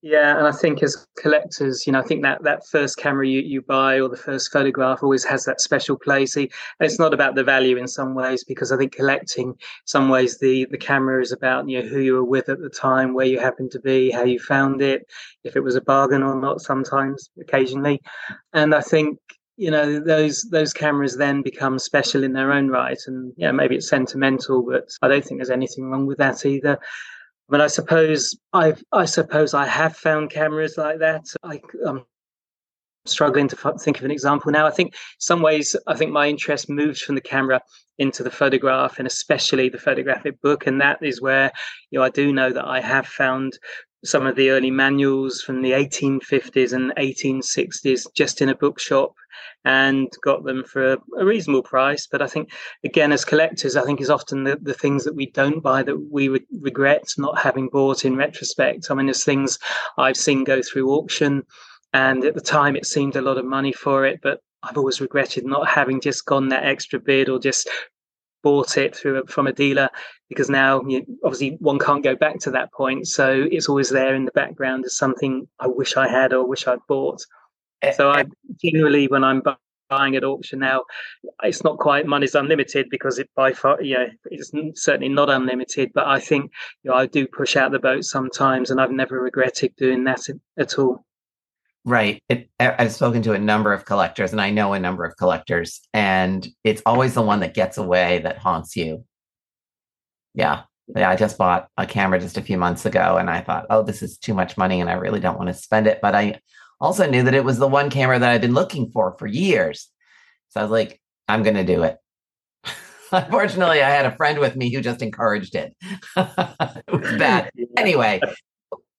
Yeah, 0.00 0.38
and 0.38 0.46
I 0.46 0.52
think 0.52 0.80
as 0.84 1.08
collectors, 1.18 1.84
you 1.84 1.92
know, 1.92 1.98
I 1.98 2.04
think 2.04 2.22
that 2.22 2.44
that 2.44 2.64
first 2.68 2.98
camera 2.98 3.26
you, 3.26 3.40
you 3.40 3.62
buy 3.62 3.98
or 4.00 4.08
the 4.08 4.16
first 4.16 4.52
photograph 4.52 5.02
always 5.02 5.24
has 5.24 5.44
that 5.44 5.60
special 5.60 5.98
place. 5.98 6.36
It's 6.36 7.00
not 7.00 7.12
about 7.12 7.34
the 7.34 7.42
value 7.42 7.76
in 7.76 7.88
some 7.88 8.14
ways 8.14 8.44
because 8.44 8.70
I 8.70 8.76
think 8.76 8.92
collecting, 8.92 9.54
some 9.86 10.08
ways, 10.08 10.38
the 10.38 10.68
the 10.70 10.78
camera 10.78 11.20
is 11.20 11.32
about 11.32 11.68
you 11.68 11.82
know 11.82 11.88
who 11.88 11.98
you 11.98 12.14
were 12.14 12.24
with 12.24 12.48
at 12.48 12.60
the 12.60 12.70
time, 12.70 13.12
where 13.12 13.26
you 13.26 13.40
happened 13.40 13.72
to 13.72 13.80
be, 13.80 14.12
how 14.12 14.22
you 14.22 14.38
found 14.38 14.82
it, 14.82 15.04
if 15.42 15.56
it 15.56 15.64
was 15.64 15.74
a 15.74 15.80
bargain 15.80 16.22
or 16.22 16.40
not. 16.40 16.60
Sometimes, 16.60 17.30
occasionally, 17.40 18.00
and 18.52 18.76
I 18.76 18.82
think 18.82 19.18
you 19.58 19.72
know 19.72 19.98
those 19.98 20.42
those 20.52 20.72
cameras 20.72 21.16
then 21.16 21.42
become 21.42 21.78
special 21.80 22.22
in 22.22 22.32
their 22.32 22.52
own 22.52 22.68
right. 22.68 22.98
And 23.06 23.32
yeah 23.36 23.50
maybe 23.50 23.74
it's 23.76 23.88
sentimental 23.88 24.62
but 24.62 24.88
i 25.02 25.08
don't 25.08 25.24
think 25.24 25.40
there's 25.40 25.50
anything 25.50 25.90
wrong 25.90 26.06
with 26.06 26.18
that 26.18 26.46
either. 26.46 26.78
But 27.48 27.60
i 27.60 27.66
suppose 27.66 28.38
i've 28.52 28.82
i 28.92 29.04
suppose 29.04 29.54
i 29.54 29.66
have 29.66 29.96
found 29.96 30.30
cameras 30.30 30.78
like 30.78 31.00
that. 31.00 31.26
I 31.42 31.60
am 31.86 32.04
struggling 33.04 33.48
to 33.48 33.56
think 33.80 33.98
of 33.98 34.04
an 34.04 34.10
example 34.10 34.52
now. 34.52 34.66
I 34.66 34.70
think 34.70 34.94
some 35.18 35.42
ways 35.42 35.74
i 35.88 35.94
think 35.96 36.12
my 36.12 36.28
interest 36.28 36.70
moves 36.70 37.00
from 37.00 37.16
the 37.16 37.20
camera 37.20 37.60
into 37.98 38.22
the 38.22 38.30
photograph 38.30 38.98
and 38.98 39.08
especially 39.08 39.68
the 39.68 39.78
photographic 39.78 40.40
book. 40.40 40.68
And 40.68 40.80
that 40.80 40.98
is 41.02 41.20
where 41.20 41.50
you 41.90 41.98
know 41.98 42.04
i 42.04 42.10
do 42.10 42.32
know 42.32 42.52
that 42.52 42.64
i 42.64 42.80
have 42.80 43.08
found 43.08 43.58
some 44.04 44.26
of 44.26 44.36
the 44.36 44.50
early 44.50 44.70
manuals 44.70 45.42
from 45.42 45.62
the 45.62 45.72
1850s 45.72 46.72
and 46.72 46.92
1860s 46.96 48.06
just 48.14 48.40
in 48.40 48.48
a 48.48 48.54
bookshop 48.54 49.12
and 49.64 50.08
got 50.22 50.44
them 50.44 50.64
for 50.64 50.92
a, 50.92 50.98
a, 51.18 51.24
reasonable 51.24 51.62
price. 51.62 52.06
But 52.06 52.22
I 52.22 52.26
think, 52.26 52.50
again, 52.84 53.12
as 53.12 53.24
collectors, 53.24 53.76
I 53.76 53.82
think 53.82 54.00
is 54.00 54.10
often 54.10 54.44
the, 54.44 54.58
the 54.60 54.74
things 54.74 55.04
that 55.04 55.16
we 55.16 55.30
don't 55.30 55.62
buy 55.62 55.82
that 55.82 56.10
we 56.10 56.28
re- 56.28 56.46
regret 56.60 57.04
not 57.18 57.38
having 57.38 57.68
bought 57.68 58.04
in 58.04 58.16
retrospect. 58.16 58.90
I 58.90 58.94
mean, 58.94 59.06
there's 59.06 59.24
things 59.24 59.58
I've 59.96 60.16
seen 60.16 60.44
go 60.44 60.62
through 60.62 60.90
auction, 60.90 61.42
and 61.92 62.24
at 62.24 62.34
the 62.34 62.40
time 62.40 62.76
it 62.76 62.86
seemed 62.86 63.16
a 63.16 63.22
lot 63.22 63.38
of 63.38 63.44
money 63.44 63.72
for 63.72 64.04
it, 64.04 64.20
but 64.22 64.40
I've 64.62 64.78
always 64.78 65.00
regretted 65.00 65.44
not 65.44 65.68
having 65.68 66.00
just 66.00 66.26
gone 66.26 66.48
that 66.48 66.64
extra 66.64 66.98
bid 66.98 67.28
or 67.28 67.38
just 67.38 67.68
bought 68.42 68.76
it 68.76 68.94
through 68.94 69.22
from 69.26 69.46
a 69.46 69.52
dealer 69.52 69.88
because 70.28 70.48
now 70.48 70.82
you, 70.86 71.04
obviously 71.24 71.56
one 71.60 71.78
can't 71.78 72.04
go 72.04 72.14
back 72.14 72.38
to 72.38 72.50
that 72.50 72.72
point 72.72 73.06
so 73.06 73.46
it's 73.50 73.68
always 73.68 73.90
there 73.90 74.14
in 74.14 74.24
the 74.24 74.32
background 74.32 74.84
as 74.84 74.96
something 74.96 75.46
i 75.58 75.66
wish 75.66 75.96
i 75.96 76.08
had 76.08 76.32
or 76.32 76.46
wish 76.46 76.66
i'd 76.66 76.78
bought 76.86 77.20
Eh, 77.82 77.92
so 77.92 78.10
I 78.10 78.24
generally, 78.62 79.06
when 79.06 79.24
I'm 79.24 79.42
buying 79.88 80.16
at 80.16 80.24
auction 80.24 80.58
now, 80.58 80.84
it's 81.42 81.64
not 81.64 81.78
quite 81.78 82.06
money's 82.06 82.34
unlimited 82.34 82.88
because 82.90 83.18
it 83.18 83.30
by 83.36 83.52
far, 83.52 83.80
you 83.82 83.94
know, 83.94 84.06
it's 84.26 84.52
certainly 84.74 85.08
not 85.08 85.30
unlimited. 85.30 85.92
But 85.94 86.06
I 86.06 86.18
think 86.20 86.50
you 86.82 86.90
know, 86.90 86.96
I 86.96 87.06
do 87.06 87.26
push 87.26 87.56
out 87.56 87.72
the 87.72 87.78
boat 87.78 88.04
sometimes, 88.04 88.70
and 88.70 88.80
I've 88.80 88.90
never 88.90 89.20
regretted 89.20 89.74
doing 89.76 90.04
that 90.04 90.20
at 90.58 90.78
all. 90.78 91.04
Right. 91.88 92.22
It, 92.28 92.50
I've 92.60 92.92
spoken 92.92 93.22
to 93.22 93.32
a 93.32 93.38
number 93.38 93.72
of 93.72 93.86
collectors, 93.86 94.32
and 94.32 94.42
I 94.42 94.50
know 94.50 94.74
a 94.74 94.78
number 94.78 95.06
of 95.06 95.16
collectors, 95.16 95.80
and 95.94 96.46
it's 96.62 96.82
always 96.84 97.14
the 97.14 97.22
one 97.22 97.40
that 97.40 97.54
gets 97.54 97.78
away 97.78 98.18
that 98.18 98.36
haunts 98.36 98.76
you. 98.76 99.06
Yeah. 100.34 100.64
Yeah, 100.94 101.08
I 101.08 101.16
just 101.16 101.38
bought 101.38 101.68
a 101.78 101.86
camera 101.86 102.20
just 102.20 102.36
a 102.36 102.42
few 102.42 102.58
months 102.58 102.84
ago, 102.84 103.16
and 103.16 103.30
I 103.30 103.40
thought, 103.40 103.64
oh, 103.70 103.82
this 103.82 104.02
is 104.02 104.18
too 104.18 104.34
much 104.34 104.58
money, 104.58 104.82
and 104.82 104.90
I 104.90 104.94
really 104.94 105.18
don't 105.18 105.38
want 105.38 105.48
to 105.48 105.54
spend 105.54 105.86
it. 105.86 106.00
But 106.02 106.14
I 106.14 106.40
also 106.78 107.08
knew 107.08 107.22
that 107.22 107.34
it 107.34 107.44
was 107.44 107.56
the 107.58 107.66
one 107.66 107.88
camera 107.88 108.18
that 108.18 108.30
I've 108.30 108.42
been 108.42 108.52
looking 108.54 108.90
for 108.90 109.16
for 109.18 109.26
years. 109.26 109.88
So 110.50 110.60
I 110.60 110.64
was 110.64 110.70
like, 110.70 111.00
I'm 111.26 111.42
going 111.42 111.56
to 111.56 111.64
do 111.64 111.84
it. 111.84 111.96
Unfortunately, 113.12 113.82
I 113.82 113.88
had 113.88 114.04
a 114.04 114.16
friend 114.16 114.38
with 114.40 114.56
me 114.56 114.74
who 114.74 114.82
just 114.82 115.00
encouraged 115.00 115.54
it. 115.54 115.74
it 116.16 116.92
was 116.92 117.16
bad. 117.16 117.50
Anyway, 117.78 118.20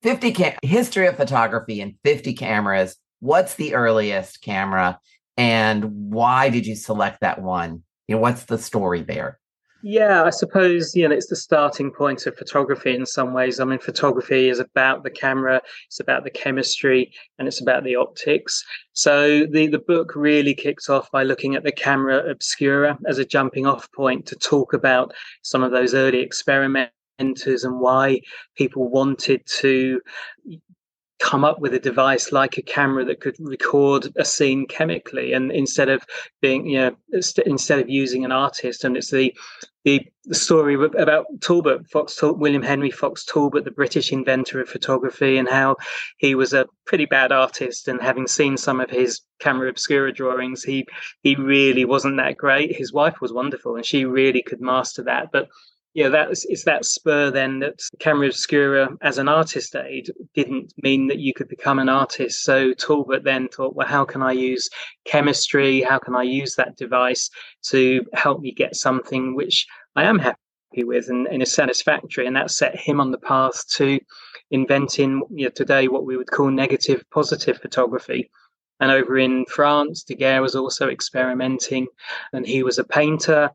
50 0.02 0.32
cam- 0.32 0.58
history 0.64 1.08
of 1.08 1.18
photography 1.18 1.82
and 1.82 1.96
50 2.04 2.34
cameras. 2.34 2.96
What's 3.20 3.56
the 3.56 3.76
earliest 3.76 4.42
camera 4.42 5.00
and 5.38 6.12
why 6.12 6.50
did 6.50 6.66
you 6.66 6.76
select 6.76 7.22
that 7.22 7.42
one? 7.42 7.84
You 8.08 8.16
know, 8.16 8.22
what's 8.22 8.44
the 8.44 8.58
story 8.58 9.04
there? 9.04 9.40
Yeah, 9.82 10.24
I 10.24 10.30
suppose 10.32 10.94
you 10.94 11.08
know 11.08 11.16
it's 11.16 11.28
the 11.28 11.38
starting 11.38 11.92
point 11.92 12.26
of 12.28 12.36
photography 12.36 12.94
in 12.94 13.06
some 13.06 13.34
ways. 13.34 13.62
I 13.62 13.64
mean, 13.64 13.80
photography 13.80 14.50
is 14.50 14.60
about 14.60 15.04
the 15.04 15.10
camera, 15.10 15.62
it's 15.88 16.02
about 16.02 16.26
the 16.26 16.30
chemistry, 16.30 17.14
and 17.38 17.48
it's 17.48 17.62
about 17.62 17.86
the 17.86 17.96
optics. 17.96 18.66
So 18.92 19.46
the 19.46 19.68
the 19.68 19.80
book 19.80 20.12
really 20.16 20.54
kicks 20.54 20.90
off 20.90 21.10
by 21.12 21.24
looking 21.24 21.56
at 21.56 21.64
the 21.64 21.72
camera 21.72 22.30
obscura 22.30 22.98
as 23.08 23.20
a 23.20 23.26
jumping 23.26 23.66
off 23.66 23.90
point 23.94 24.26
to 24.26 24.36
talk 24.36 24.74
about 24.74 25.14
some 25.44 25.64
of 25.64 25.72
those 25.72 25.94
early 25.94 26.22
experimenters 27.20 27.64
and 27.64 27.80
why 27.80 28.22
people 28.56 28.90
wanted 28.90 29.46
to 29.46 30.02
come 31.20 31.44
up 31.44 31.60
with 31.60 31.74
a 31.74 31.80
device 31.80 32.32
like 32.32 32.58
a 32.58 32.62
camera 32.62 33.04
that 33.04 33.20
could 33.20 33.36
record 33.40 34.08
a 34.16 34.24
scene 34.24 34.66
chemically. 34.66 35.34
And 35.34 35.52
instead 35.52 35.90
of 35.90 36.06
being 36.42 36.66
you 36.66 36.80
know 36.80 36.96
instead 37.46 37.80
of 37.80 37.90
using 37.90 38.24
an 38.24 38.32
artist 38.32 38.84
and 38.84 38.96
it's 38.96 39.12
the 39.12 39.34
the, 39.86 40.02
the 40.26 40.36
story 40.36 40.76
about 40.76 41.26
Talbot 41.42 41.90
Fox 41.90 42.22
William 42.22 42.62
Henry 42.62 42.92
Fox 42.92 43.26
Talbot 43.26 43.66
the 43.66 43.72
British 43.72 44.12
inventor 44.12 44.62
of 44.62 44.70
photography 44.70 45.38
and 45.38 45.48
how 45.50 45.76
he 46.18 46.36
was 46.36 46.54
a 46.54 46.68
pretty 46.86 47.06
bad 47.06 47.32
artist. 47.32 47.88
And 47.88 48.02
having 48.02 48.28
seen 48.28 48.56
some 48.56 48.80
of 48.80 48.90
his 48.90 49.22
camera 49.40 49.70
obscura 49.70 50.14
drawings 50.14 50.64
he 50.64 50.86
he 51.24 51.36
really 51.36 51.84
wasn't 51.84 52.18
that 52.18 52.38
great. 52.38 52.76
His 52.76 52.94
wife 52.94 53.20
was 53.20 53.34
wonderful 53.34 53.76
and 53.76 53.86
she 53.86 54.06
really 54.06 54.42
could 54.42 54.62
master 54.62 55.04
that. 55.04 55.32
But 55.34 55.50
yeah, 55.94 56.10
that's 56.10 56.46
it's 56.46 56.66
that 56.66 56.86
spur 56.86 57.32
then 57.32 57.60
that 57.60 57.82
camera 58.00 58.28
obscura 58.28 58.90
as 59.02 59.18
an 59.18 59.28
artist 59.28 59.76
aid 59.76 60.12
didn't 60.36 60.72
mean 60.82 61.08
that 61.08 61.20
you 61.20 61.34
could 61.34 61.48
become 61.48 61.80
an 61.80 61.90
artist. 61.90 62.44
So 62.44 62.74
Talbot 62.74 63.24
then 63.24 63.48
thought, 63.48 63.76
well, 63.76 63.88
how 63.88 64.06
can 64.06 64.22
I 64.22 64.34
use 64.34 64.70
chemistry? 65.06 65.82
How 65.82 65.98
can 65.98 66.16
I 66.16 66.24
use 66.24 66.56
that 66.56 66.78
device 66.78 67.30
to 67.68 68.06
help 68.14 68.42
me 68.42 68.52
get 68.52 68.76
something 68.76 69.36
which 69.36 69.66
I 69.96 70.04
am 70.04 70.20
happy 70.20 70.38
with 70.78 71.10
and, 71.10 71.26
and 71.28 71.42
is 71.42 71.54
satisfactory? 71.54 72.28
And 72.28 72.36
that 72.36 72.52
set 72.52 72.80
him 72.80 73.02
on 73.02 73.10
the 73.10 73.18
path 73.18 73.68
to 73.74 74.00
inventing 74.52 75.24
you 75.32 75.46
know, 75.46 75.50
today 75.50 75.88
what 75.88 76.06
we 76.06 76.18
would 76.18 76.30
call 76.30 76.52
negative 76.52 77.04
positive 77.12 77.58
photography. 77.58 78.30
And 78.80 78.92
over 78.92 79.18
in 79.18 79.46
France, 79.46 80.04
Daguerre 80.04 80.42
was 80.42 80.56
also 80.56 80.88
experimenting, 80.88 81.88
and 82.32 82.46
he 82.46 82.64
was 82.64 82.78
a 82.78 82.84
painter 82.86 83.52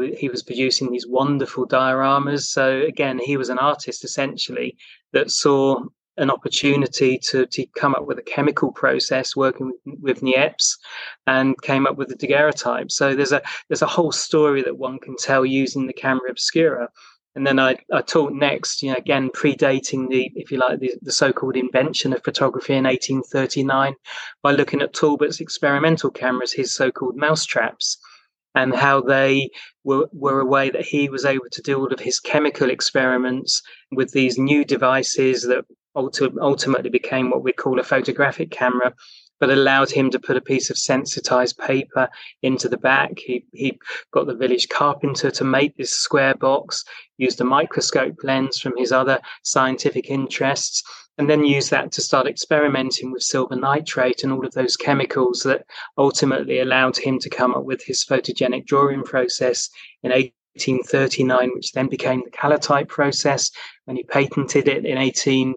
he, 0.00 0.14
he 0.14 0.28
was 0.28 0.42
producing 0.42 0.90
these 0.90 1.06
wonderful 1.06 1.66
dioramas. 1.66 2.42
So 2.42 2.82
again, 2.82 3.18
he 3.18 3.36
was 3.36 3.48
an 3.48 3.58
artist 3.58 4.04
essentially 4.04 4.76
that 5.12 5.30
saw 5.30 5.84
an 6.18 6.30
opportunity 6.30 7.18
to, 7.18 7.46
to 7.46 7.66
come 7.76 7.94
up 7.94 8.06
with 8.06 8.18
a 8.18 8.22
chemical 8.22 8.70
process 8.70 9.34
working 9.34 9.72
with, 9.84 9.98
with 10.00 10.22
Niepce 10.22 10.76
and 11.26 11.60
came 11.62 11.86
up 11.86 11.96
with 11.96 12.08
the 12.08 12.16
daguerreotype. 12.16 12.90
So 12.90 13.14
there's 13.14 13.32
a 13.32 13.42
there's 13.68 13.82
a 13.82 13.86
whole 13.86 14.12
story 14.12 14.62
that 14.62 14.76
one 14.76 14.98
can 14.98 15.16
tell 15.16 15.46
using 15.46 15.86
the 15.86 15.92
camera 15.92 16.30
obscura. 16.30 16.88
And 17.34 17.46
then 17.46 17.58
I, 17.58 17.78
I 17.90 18.02
taught 18.02 18.34
next, 18.34 18.82
you 18.82 18.90
know, 18.90 18.98
again 18.98 19.30
predating 19.30 20.10
the, 20.10 20.30
if 20.34 20.52
you 20.52 20.58
like, 20.58 20.80
the, 20.80 20.92
the 21.00 21.12
so-called 21.12 21.56
invention 21.56 22.12
of 22.12 22.22
photography 22.22 22.74
in 22.74 22.84
1839 22.84 23.94
by 24.42 24.52
looking 24.52 24.82
at 24.82 24.92
Talbot's 24.92 25.40
experimental 25.40 26.10
cameras, 26.10 26.52
his 26.52 26.74
so-called 26.74 27.16
mousetraps 27.16 27.96
and 28.54 28.74
how 28.74 29.00
they 29.00 29.50
were, 29.84 30.08
were 30.12 30.40
a 30.40 30.46
way 30.46 30.70
that 30.70 30.84
he 30.84 31.08
was 31.08 31.24
able 31.24 31.48
to 31.50 31.62
do 31.62 31.78
all 31.78 31.92
of 31.92 32.00
his 32.00 32.20
chemical 32.20 32.70
experiments 32.70 33.62
with 33.90 34.12
these 34.12 34.38
new 34.38 34.64
devices 34.64 35.42
that 35.44 35.64
ultimately 35.96 36.90
became 36.90 37.30
what 37.30 37.42
we 37.42 37.52
call 37.52 37.78
a 37.78 37.84
photographic 37.84 38.50
camera 38.50 38.94
but 39.42 39.50
allowed 39.50 39.90
him 39.90 40.08
to 40.08 40.20
put 40.20 40.36
a 40.36 40.40
piece 40.40 40.70
of 40.70 40.78
sensitized 40.78 41.58
paper 41.58 42.08
into 42.42 42.68
the 42.68 42.76
back. 42.76 43.18
He, 43.18 43.44
he 43.52 43.76
got 44.12 44.28
the 44.28 44.36
village 44.36 44.68
carpenter 44.68 45.32
to 45.32 45.42
make 45.42 45.76
this 45.76 45.90
square 45.90 46.36
box, 46.36 46.84
used 47.18 47.40
a 47.40 47.44
microscope 47.44 48.14
lens 48.22 48.60
from 48.60 48.76
his 48.76 48.92
other 48.92 49.18
scientific 49.42 50.08
interests, 50.08 50.84
and 51.18 51.28
then 51.28 51.44
used 51.44 51.72
that 51.72 51.90
to 51.90 52.00
start 52.00 52.28
experimenting 52.28 53.10
with 53.10 53.24
silver 53.24 53.56
nitrate 53.56 54.22
and 54.22 54.32
all 54.32 54.46
of 54.46 54.54
those 54.54 54.76
chemicals 54.76 55.42
that 55.42 55.66
ultimately 55.98 56.60
allowed 56.60 56.96
him 56.96 57.18
to 57.18 57.28
come 57.28 57.52
up 57.52 57.64
with 57.64 57.82
his 57.82 58.04
photogenic 58.04 58.64
drawing 58.64 59.02
process 59.02 59.68
in 60.04 60.12
1839, 60.12 61.50
which 61.56 61.72
then 61.72 61.88
became 61.88 62.22
the 62.24 62.30
calotype 62.30 62.86
process 62.86 63.50
when 63.86 63.96
he 63.96 64.04
patented 64.04 64.68
it 64.68 64.86
in 64.86 64.98
18. 64.98 65.54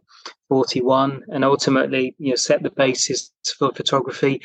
41 0.49 1.23
and 1.29 1.43
ultimately 1.43 2.15
you 2.17 2.29
know 2.29 2.35
set 2.35 2.63
the 2.63 2.71
basis 2.71 3.31
for 3.57 3.71
photography 3.73 4.41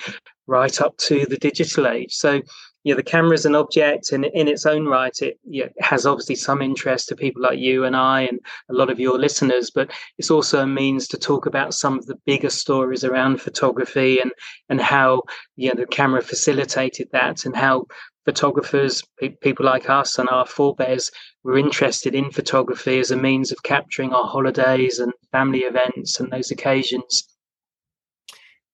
right 0.46 0.80
up 0.80 0.96
to 0.96 1.26
the 1.26 1.36
digital 1.36 1.86
age. 1.86 2.12
So 2.12 2.40
you 2.84 2.92
know 2.92 2.96
the 2.96 3.02
camera 3.02 3.34
is 3.34 3.44
an 3.44 3.54
object 3.54 4.12
and 4.12 4.24
in 4.24 4.48
its 4.48 4.64
own 4.64 4.86
right 4.86 5.16
it 5.20 5.38
you 5.44 5.64
know, 5.64 5.70
has 5.80 6.06
obviously 6.06 6.34
some 6.34 6.62
interest 6.62 7.08
to 7.08 7.16
people 7.16 7.42
like 7.42 7.58
you 7.58 7.84
and 7.84 7.94
i 7.94 8.22
and 8.22 8.40
a 8.70 8.72
lot 8.72 8.90
of 8.90 8.98
your 8.98 9.18
listeners 9.18 9.70
but 9.70 9.90
it's 10.18 10.30
also 10.30 10.62
a 10.62 10.66
means 10.66 11.06
to 11.06 11.18
talk 11.18 11.46
about 11.46 11.74
some 11.74 11.98
of 11.98 12.06
the 12.06 12.16
bigger 12.26 12.50
stories 12.50 13.04
around 13.04 13.40
photography 13.40 14.18
and 14.18 14.32
and 14.68 14.80
how 14.80 15.22
you 15.56 15.68
know 15.68 15.74
the 15.74 15.86
camera 15.86 16.22
facilitated 16.22 17.08
that 17.12 17.44
and 17.44 17.54
how 17.54 17.84
photographers, 18.24 19.02
pe- 19.18 19.30
people 19.40 19.66
like 19.66 19.88
us 19.88 20.18
and 20.18 20.28
our 20.28 20.46
forebears, 20.46 21.10
were 21.42 21.58
interested 21.58 22.14
in 22.14 22.30
photography 22.30 22.98
as 22.98 23.10
a 23.10 23.16
means 23.16 23.50
of 23.50 23.62
capturing 23.62 24.12
our 24.12 24.26
holidays 24.26 24.98
and 24.98 25.12
family 25.32 25.60
events 25.60 26.20
and 26.20 26.30
those 26.30 26.50
occasions. 26.50 27.24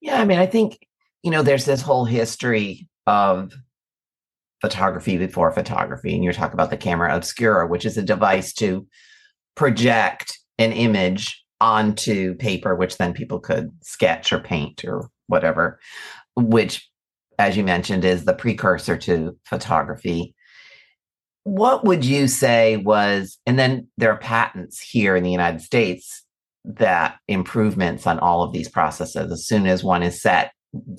Yeah, 0.00 0.20
I 0.20 0.24
mean, 0.24 0.38
I 0.38 0.46
think, 0.46 0.86
you 1.22 1.30
know, 1.30 1.42
there's 1.42 1.64
this 1.64 1.82
whole 1.82 2.04
history 2.04 2.88
of 3.06 3.52
photography 4.60 5.16
before 5.16 5.52
photography. 5.52 6.14
And 6.14 6.24
you're 6.24 6.32
talking 6.32 6.54
about 6.54 6.70
the 6.70 6.76
camera 6.76 7.14
obscura, 7.14 7.66
which 7.66 7.84
is 7.84 7.96
a 7.96 8.02
device 8.02 8.52
to 8.54 8.86
project 9.54 10.38
an 10.58 10.72
image 10.72 11.44
onto 11.60 12.34
paper, 12.34 12.74
which 12.74 12.98
then 12.98 13.12
people 13.12 13.40
could 13.40 13.70
sketch 13.82 14.32
or 14.32 14.40
paint 14.40 14.84
or 14.84 15.08
whatever, 15.26 15.78
which 16.36 16.88
as 17.38 17.56
you 17.56 17.64
mentioned, 17.64 18.04
is 18.04 18.24
the 18.24 18.34
precursor 18.34 18.96
to 18.96 19.36
photography. 19.44 20.34
What 21.44 21.84
would 21.84 22.04
you 22.04 22.26
say 22.28 22.76
was, 22.76 23.38
and 23.46 23.58
then 23.58 23.88
there 23.96 24.10
are 24.10 24.18
patents 24.18 24.80
here 24.80 25.16
in 25.16 25.22
the 25.22 25.30
United 25.30 25.60
States 25.60 26.24
that 26.64 27.16
improvements 27.28 28.06
on 28.06 28.18
all 28.18 28.42
of 28.42 28.52
these 28.52 28.68
processes. 28.68 29.30
As 29.30 29.46
soon 29.46 29.66
as 29.66 29.84
one 29.84 30.02
is 30.02 30.20
set, 30.20 30.52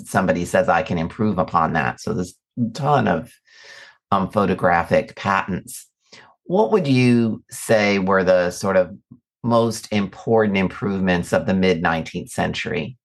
somebody 0.05 0.45
says, 0.45 0.69
I 0.69 0.83
can 0.83 0.97
improve 0.97 1.37
upon 1.37 1.73
that. 1.73 1.99
So 1.99 2.13
there's 2.13 2.35
a 2.57 2.71
ton 2.73 3.07
of 3.07 3.31
um, 4.11 4.29
photographic 4.31 5.15
patents. 5.15 5.85
What 6.45 6.71
would 6.71 6.87
you 6.87 7.43
say 7.51 7.99
were 7.99 8.23
the 8.23 8.51
sort 8.51 8.77
of 8.77 8.95
most 9.43 9.91
important 9.91 10.57
improvements 10.57 11.33
of 11.33 11.45
the 11.45 11.53
mid 11.53 11.83
19th 11.83 12.29
century? 12.29 12.97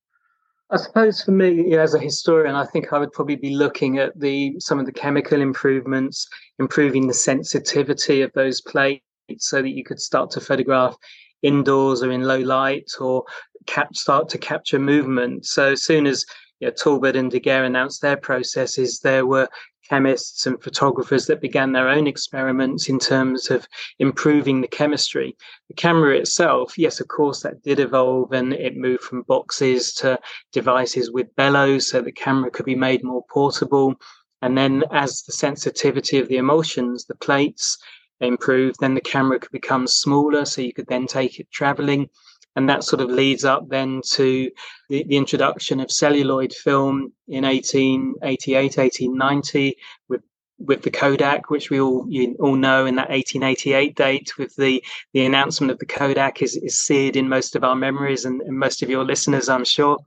I 0.73 0.79
suppose 0.79 1.23
for 1.23 1.33
me, 1.33 1.51
you 1.51 1.71
know, 1.77 1.83
as 1.83 1.93
a 1.93 1.99
historian, 1.99 2.55
I 2.55 2.65
think 2.65 2.95
I 2.95 2.99
would 2.99 3.13
probably 3.13 3.37
be 3.37 3.55
looking 3.55 3.99
at 3.99 4.19
the 4.19 4.55
some 4.59 4.81
of 4.81 4.87
the 4.87 4.93
chemical 4.93 5.43
improvements, 5.43 6.27
improving 6.59 7.07
the 7.07 7.13
sensitivity 7.13 8.23
of 8.23 8.33
those 8.33 8.63
plates 8.63 9.03
so 9.41 9.61
that 9.61 9.77
you 9.77 9.85
could 9.85 10.01
start 10.01 10.31
to 10.31 10.41
photograph 10.41 10.97
indoors 11.43 12.03
or 12.03 12.11
in 12.11 12.23
low 12.23 12.39
light 12.39 12.91
or 12.99 13.23
cap- 13.67 13.95
start 13.95 14.31
to 14.31 14.39
capture 14.39 14.79
movement. 14.79 15.45
So 15.45 15.73
as 15.73 15.85
soon 15.85 16.07
as 16.07 16.25
you 16.61 16.69
know, 16.69 16.73
Talbot 16.73 17.17
and 17.17 17.31
Daguerre 17.31 17.65
announced 17.65 18.01
their 18.01 18.17
processes, 18.17 19.01
there 19.01 19.27
were 19.27 19.49
chemists 19.89 20.47
and 20.47 20.63
photographers 20.63 21.27
that 21.27 21.41
began 21.41 21.73
their 21.73 21.89
own 21.89 22.07
experiments 22.07 22.89
in 22.89 22.99
terms 22.99 23.51
of 23.51 23.67
improving 23.99 24.61
the 24.61 24.69
chemistry. 24.69 25.37
The 25.69 25.75
camera 25.75 26.17
itself, 26.17 26.79
yes, 26.79 27.01
of 27.01 27.09
course, 27.09 27.41
that 27.43 27.63
did 27.63 27.81
evolve 27.81 28.33
and 28.33 28.53
it 28.53 28.77
moved 28.77 29.03
from 29.03 29.23
boxes 29.23 29.93
to 29.95 30.19
devices 30.53 31.11
with 31.11 31.35
bellows 31.37 31.89
so 31.89 32.01
the 32.01 32.13
camera 32.13 32.51
could 32.51 32.67
be 32.67 32.75
made 32.75 33.05
more 33.05 33.25
portable. 33.31 33.95
And 34.41 34.57
then, 34.59 34.85
as 34.91 35.23
the 35.23 35.33
sensitivity 35.33 36.19
of 36.19 36.29
the 36.29 36.39
emulsions, 36.39 37.05
the 37.05 37.15
plates 37.15 37.79
improved, 38.21 38.77
then 38.81 38.95
the 38.95 39.01
camera 39.01 39.39
could 39.39 39.53
become 39.53 39.87
smaller 39.87 40.45
so 40.45 40.63
you 40.63 40.73
could 40.73 40.89
then 40.89 41.07
take 41.07 41.39
it 41.39 41.51
traveling 41.51 42.09
and 42.57 42.69
that 42.69 42.85
sort 42.85 43.01
of 43.01 43.11
leads 43.11 43.45
up 43.45 43.69
then 43.69 44.01
to 44.13 44.51
the, 44.89 45.05
the, 45.05 45.17
introduction 45.17 45.81
of 45.81 45.91
celluloid 45.91 46.53
film 46.53 47.13
in 47.29 47.45
1888 47.45 48.77
1890 48.77 49.77
with 50.09 50.23
with 50.59 50.83
the 50.83 50.91
Kodak, 50.91 51.51
which 51.51 51.71
we 51.71 51.81
all 51.81 52.07
you 52.09 52.37
all 52.39 52.57
know 52.57 52.87
in 52.87 52.97
that 52.97 53.11
1888 53.11 53.97
date, 53.97 54.39
with 54.39 54.55
the 54.57 54.83
the 55.13 55.25
announcement 55.25 55.71
of 55.71 55.79
the 55.79 55.87
Kodak 55.87 56.43
is, 56.43 56.57
is 56.57 56.79
seared 56.79 57.17
in 57.17 57.29
most 57.29 57.57
of 57.57 57.65
our 57.65 57.75
memories 57.75 58.25
and, 58.25 58.41
and 58.43 58.59
most 58.59 58.83
of 58.83 58.91
your 58.91 59.05
listeners, 59.05 59.49
I'm 59.49 59.65
sure. 59.65 59.99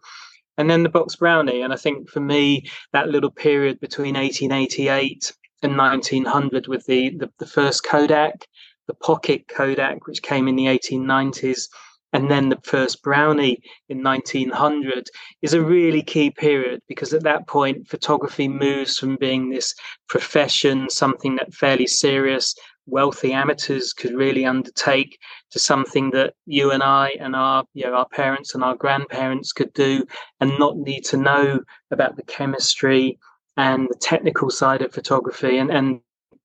And 0.58 0.70
then 0.70 0.84
the 0.84 0.90
box 0.90 1.18
brownie, 1.18 1.62
and 1.62 1.74
I 1.74 1.76
think 1.76 2.10
for 2.10 2.22
me 2.22 2.70
that 2.94 3.10
little 3.10 3.32
period 3.32 3.80
between 3.82 4.16
1888 4.16 5.34
and 5.64 5.78
1900 5.78 6.68
with 6.68 6.86
the, 6.86 7.10
the, 7.18 7.30
the 7.40 7.46
first 7.46 7.84
Kodak, 7.84 8.48
the 8.88 8.94
pocket 8.94 9.48
Kodak, 9.48 10.08
which 10.08 10.22
came 10.22 10.48
in 10.48 10.56
the 10.56 10.68
1890s, 10.68 11.68
and 12.16 12.32
then 12.32 12.48
the 12.48 12.60
first 12.64 13.04
brownie 13.04 13.60
in 13.90 14.02
1900 14.02 15.10
is 15.42 15.54
a 15.54 15.62
really 15.62 16.02
key 16.02 16.32
period 16.32 16.82
because 16.88 17.14
at 17.14 17.24
that 17.24 17.46
point 17.46 17.88
photography 17.90 18.48
moves 18.48 18.98
from 18.98 19.18
being 19.18 19.50
this 19.50 19.76
profession 20.08 20.90
something 20.90 21.36
that 21.36 21.54
fairly 21.54 21.86
serious 21.86 22.56
wealthy 22.88 23.34
amateurs 23.34 23.92
could 23.92 24.14
really 24.14 24.46
undertake 24.46 25.18
to 25.52 25.60
something 25.60 26.12
that 26.12 26.34
you 26.46 26.72
and 26.72 26.84
I 26.84 27.10
and 27.20 27.36
our 27.36 27.66
you 27.74 27.84
know 27.86 27.96
our 27.96 28.08
parents 28.08 28.56
and 28.56 28.64
our 28.64 28.76
grandparents 28.76 29.52
could 29.52 29.74
do 29.74 30.06
and 30.40 30.58
not 30.58 30.78
need 30.78 31.04
to 31.06 31.18
know 31.18 31.60
about 31.92 32.16
the 32.16 32.24
chemistry 32.24 33.20
and 33.58 33.88
the 33.90 34.00
technical 34.00 34.50
side 34.50 34.82
of 34.82 34.94
photography 34.94 35.58
and 35.58 35.70
and 35.70 36.00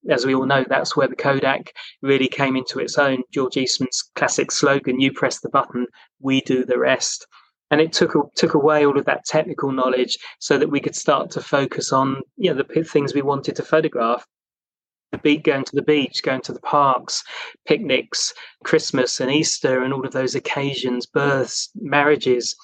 as 0.09 0.25
we 0.25 0.35
all 0.35 0.47
know, 0.47 0.65
that's 0.69 0.97
where 0.97 1.09
the 1.09 1.17
Kodak 1.17 1.73
really 2.03 2.29
came 2.29 2.57
into 2.57 2.79
its 2.79 2.99
own. 2.99 3.23
George 3.33 3.57
Eastman's 3.57 4.03
classic 4.15 4.51
slogan, 4.51 5.01
you 5.01 5.13
press 5.13 5.41
the 5.41 5.51
button, 5.51 5.87
we 6.21 6.41
do 6.43 6.65
the 6.65 6.79
rest. 6.79 7.27
And 7.71 7.81
it 7.81 7.93
took 7.93 8.15
took 8.35 8.55
away 8.55 8.85
all 8.85 8.99
of 8.99 9.05
that 9.05 9.25
technical 9.25 9.71
knowledge 9.71 10.19
so 10.41 10.59
that 10.59 10.71
we 10.71 10.81
could 10.81 10.97
start 10.97 11.31
to 11.33 11.41
focus 11.41 11.93
on 11.93 12.21
you 12.37 12.53
know 12.53 12.63
the 12.63 12.85
things 12.85 13.15
we 13.15 13.23
wanted 13.23 13.55
to 13.57 13.63
photograph. 13.63 14.25
The 15.13 15.19
beat 15.19 15.45
going 15.45 15.65
to 15.65 15.77
the 15.77 15.83
beach, 15.83 16.23
going 16.23 16.41
to 16.43 16.53
the 16.53 16.61
parks, 16.61 17.23
picnics, 17.67 18.33
Christmas 18.65 19.21
and 19.21 19.31
Easter, 19.31 19.83
and 19.83 19.93
all 19.93 20.07
of 20.07 20.13
those 20.13 20.35
occasions, 20.35 21.07
births, 21.07 21.71
marriages. 21.75 22.57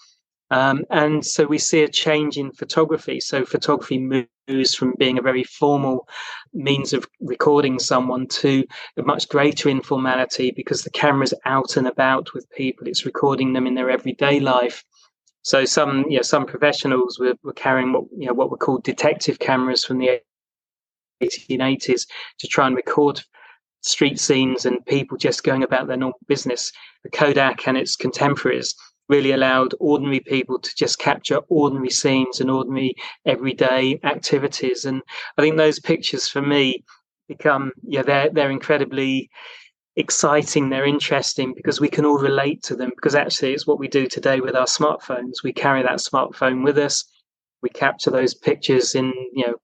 Um, 0.51 0.85
and 0.91 1.25
so 1.25 1.45
we 1.45 1.59
see 1.59 1.83
a 1.83 1.89
change 1.89 2.37
in 2.37 2.53
photography. 2.53 3.21
So 3.21 3.45
photography 3.45 3.99
moves 3.99 4.75
from 4.75 4.95
being 4.99 5.19
a 5.19 5.23
very 5.23 5.43
formal 5.43 6.09
means 6.55 6.93
of 6.93 7.07
recording 7.21 7.79
someone 7.79 8.29
to 8.29 8.65
a 8.97 9.03
much 9.03 9.29
greater 9.29 9.69
informality 9.69 10.53
because 10.53 10.83
the 10.83 10.91
camera's 10.91 11.35
out 11.45 11.77
and 11.77 11.89
about 11.89 12.33
with 12.33 12.49
people. 12.51 12.87
It's 12.87 13.05
recording 13.05 13.53
them 13.53 13.67
in 13.67 13.75
their 13.75 13.91
everyday 13.91 14.39
life. 14.39 14.85
So 15.43 15.65
some, 15.65 16.05
you 16.09 16.17
know, 16.17 16.23
some 16.23 16.47
professionals 16.47 17.19
were, 17.19 17.35
were 17.43 17.53
carrying 17.53 17.93
what 17.93 18.05
you 18.17 18.27
know 18.27 18.35
what 18.35 18.51
were 18.51 18.57
called 18.57 18.85
detective 18.85 19.39
cameras 19.39 19.85
from 19.85 19.99
the 19.99 20.21
1880s 21.23 22.07
to 22.39 22.49
try 22.49 22.67
and 22.67 22.77
record 22.77 23.23
street 23.83 24.19
scenes 24.19 24.67
and 24.67 24.85
people 24.87 25.17
just 25.17 25.45
going 25.45 25.63
about 25.63 25.87
their 25.87 25.97
normal 25.97 26.19
business. 26.27 26.73
The 27.05 27.11
Kodak 27.11 27.67
and 27.69 27.77
its 27.77 27.95
contemporaries 27.95 28.75
really 29.09 29.33
allowed 29.33 29.75
ordinary 29.79 30.21
people 30.21 30.59
to 30.59 30.71
just 30.77 30.99
capture 30.99 31.39
ordinary 31.49 31.91
scenes 31.91 32.41
and 32.41 32.51
ordinary 32.51 32.95
everyday 33.25 34.01
activities. 34.05 34.85
And 34.85 35.03
I 35.39 35.43
think 35.43 35.57
those 35.57 35.79
pictures 35.79 36.29
for 36.29 36.43
me 36.43 36.85
become 37.29 37.73
yeah 37.83 38.03
they're 38.03 38.31
they're 38.31 38.51
incredibly 38.51 39.29
exciting 39.97 40.69
they're 40.69 40.85
interesting 40.85 41.55
because 41.55 41.81
we 41.81 41.89
can 41.89 42.05
all 42.05 42.19
relate 42.19 42.63
to 42.63 42.77
them 42.77 42.91
because 42.91 43.15
actually 43.15 43.53
it's 43.53 43.67
what 43.67 43.79
we 43.79 43.89
do 43.89 44.07
today 44.07 44.41
with 44.41 44.55
our 44.55 44.67
smartphones 44.67 45.43
we 45.43 45.53
carry 45.53 45.83
that 45.83 45.99
smartphone 45.99 46.63
with 46.63 46.79
us 46.79 47.05
we 47.63 47.69
capture 47.71 48.11
those 48.11 48.35
pictures 48.35 48.95
in 48.95 49.13
you 49.33 49.47
know 49.47 49.55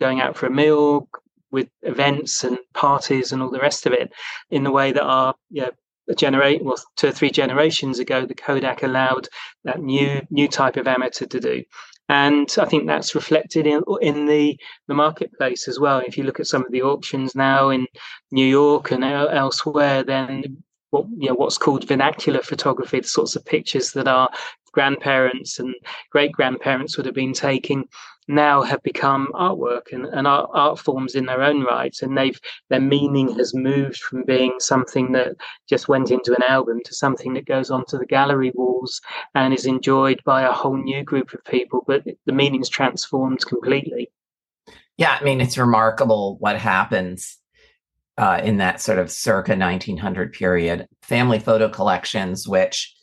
going 0.00 0.20
out 0.20 0.36
for 0.36 0.46
a 0.46 0.50
meal 0.50 1.08
with 1.50 1.68
events 1.82 2.42
and 2.44 2.58
parties 2.72 3.32
and 3.32 3.42
all 3.42 3.50
the 3.50 3.60
rest 3.60 3.86
of 3.86 3.92
it 3.92 4.12
in 4.50 4.64
the 4.64 4.72
way 4.72 4.92
that 4.92 5.04
our 5.04 5.34
you 5.50 5.62
know, 5.62 5.70
generate 6.16 6.62
well 6.62 6.76
two 6.96 7.08
or 7.08 7.12
three 7.12 7.30
generations 7.30 7.98
ago 7.98 8.26
the 8.26 8.34
kodak 8.34 8.82
allowed 8.82 9.26
that 9.64 9.80
new 9.80 10.20
new 10.30 10.46
type 10.46 10.76
of 10.76 10.86
amateur 10.86 11.24
to 11.24 11.40
do 11.40 11.64
and 12.08 12.54
I 12.58 12.66
think 12.66 12.86
that's 12.86 13.14
reflected 13.14 13.66
in 13.66 13.82
in 14.02 14.26
the 14.26 14.58
the 14.88 14.94
marketplace 14.94 15.68
as 15.68 15.80
well. 15.80 16.00
If 16.00 16.18
you 16.18 16.24
look 16.24 16.38
at 16.38 16.46
some 16.46 16.64
of 16.64 16.70
the 16.70 16.82
auctions 16.82 17.34
now 17.34 17.70
in 17.70 17.86
New 18.30 18.46
York 18.46 18.90
and 18.90 19.02
elsewhere, 19.02 20.02
then 20.02 20.62
what 20.90 21.06
you 21.16 21.28
know 21.28 21.34
what's 21.34 21.58
called 21.58 21.88
vernacular 21.88 22.42
photography, 22.42 23.00
the 23.00 23.08
sorts 23.08 23.36
of 23.36 23.44
pictures 23.46 23.92
that 23.92 24.06
our 24.06 24.28
grandparents 24.74 25.58
and 25.58 25.74
great 26.10 26.32
grandparents 26.32 26.96
would 26.96 27.06
have 27.06 27.14
been 27.14 27.32
taking 27.32 27.88
now 28.26 28.62
have 28.62 28.82
become 28.82 29.28
artwork 29.34 29.92
and, 29.92 30.06
and 30.06 30.26
art, 30.26 30.50
art 30.52 30.78
forms 30.78 31.14
in 31.14 31.26
their 31.26 31.42
own 31.42 31.62
right. 31.62 31.94
And 32.02 32.16
they've 32.16 32.40
their 32.70 32.80
meaning 32.80 33.36
has 33.36 33.54
moved 33.54 33.98
from 33.98 34.24
being 34.24 34.54
something 34.58 35.12
that 35.12 35.36
just 35.68 35.88
went 35.88 36.10
into 36.10 36.34
an 36.34 36.42
album 36.48 36.80
to 36.84 36.94
something 36.94 37.34
that 37.34 37.46
goes 37.46 37.70
onto 37.70 37.98
the 37.98 38.06
gallery 38.06 38.52
walls 38.54 39.00
and 39.34 39.52
is 39.52 39.66
enjoyed 39.66 40.20
by 40.24 40.42
a 40.42 40.52
whole 40.52 40.76
new 40.76 41.02
group 41.02 41.32
of 41.34 41.44
people 41.44 41.84
but 41.86 42.04
the 42.26 42.32
meaning's 42.32 42.68
transformed 42.68 43.44
completely. 43.46 44.10
Yeah 44.96 45.18
i 45.20 45.24
mean 45.24 45.40
it's 45.40 45.58
remarkable 45.58 46.36
what 46.38 46.56
happens 46.56 47.38
uh, 48.16 48.40
in 48.42 48.58
that 48.58 48.80
sort 48.80 48.98
of 48.98 49.10
circa 49.10 49.56
1900 49.56 50.32
period. 50.32 50.86
Family 51.02 51.38
photo 51.38 51.68
collections 51.68 52.46
which 52.46 52.93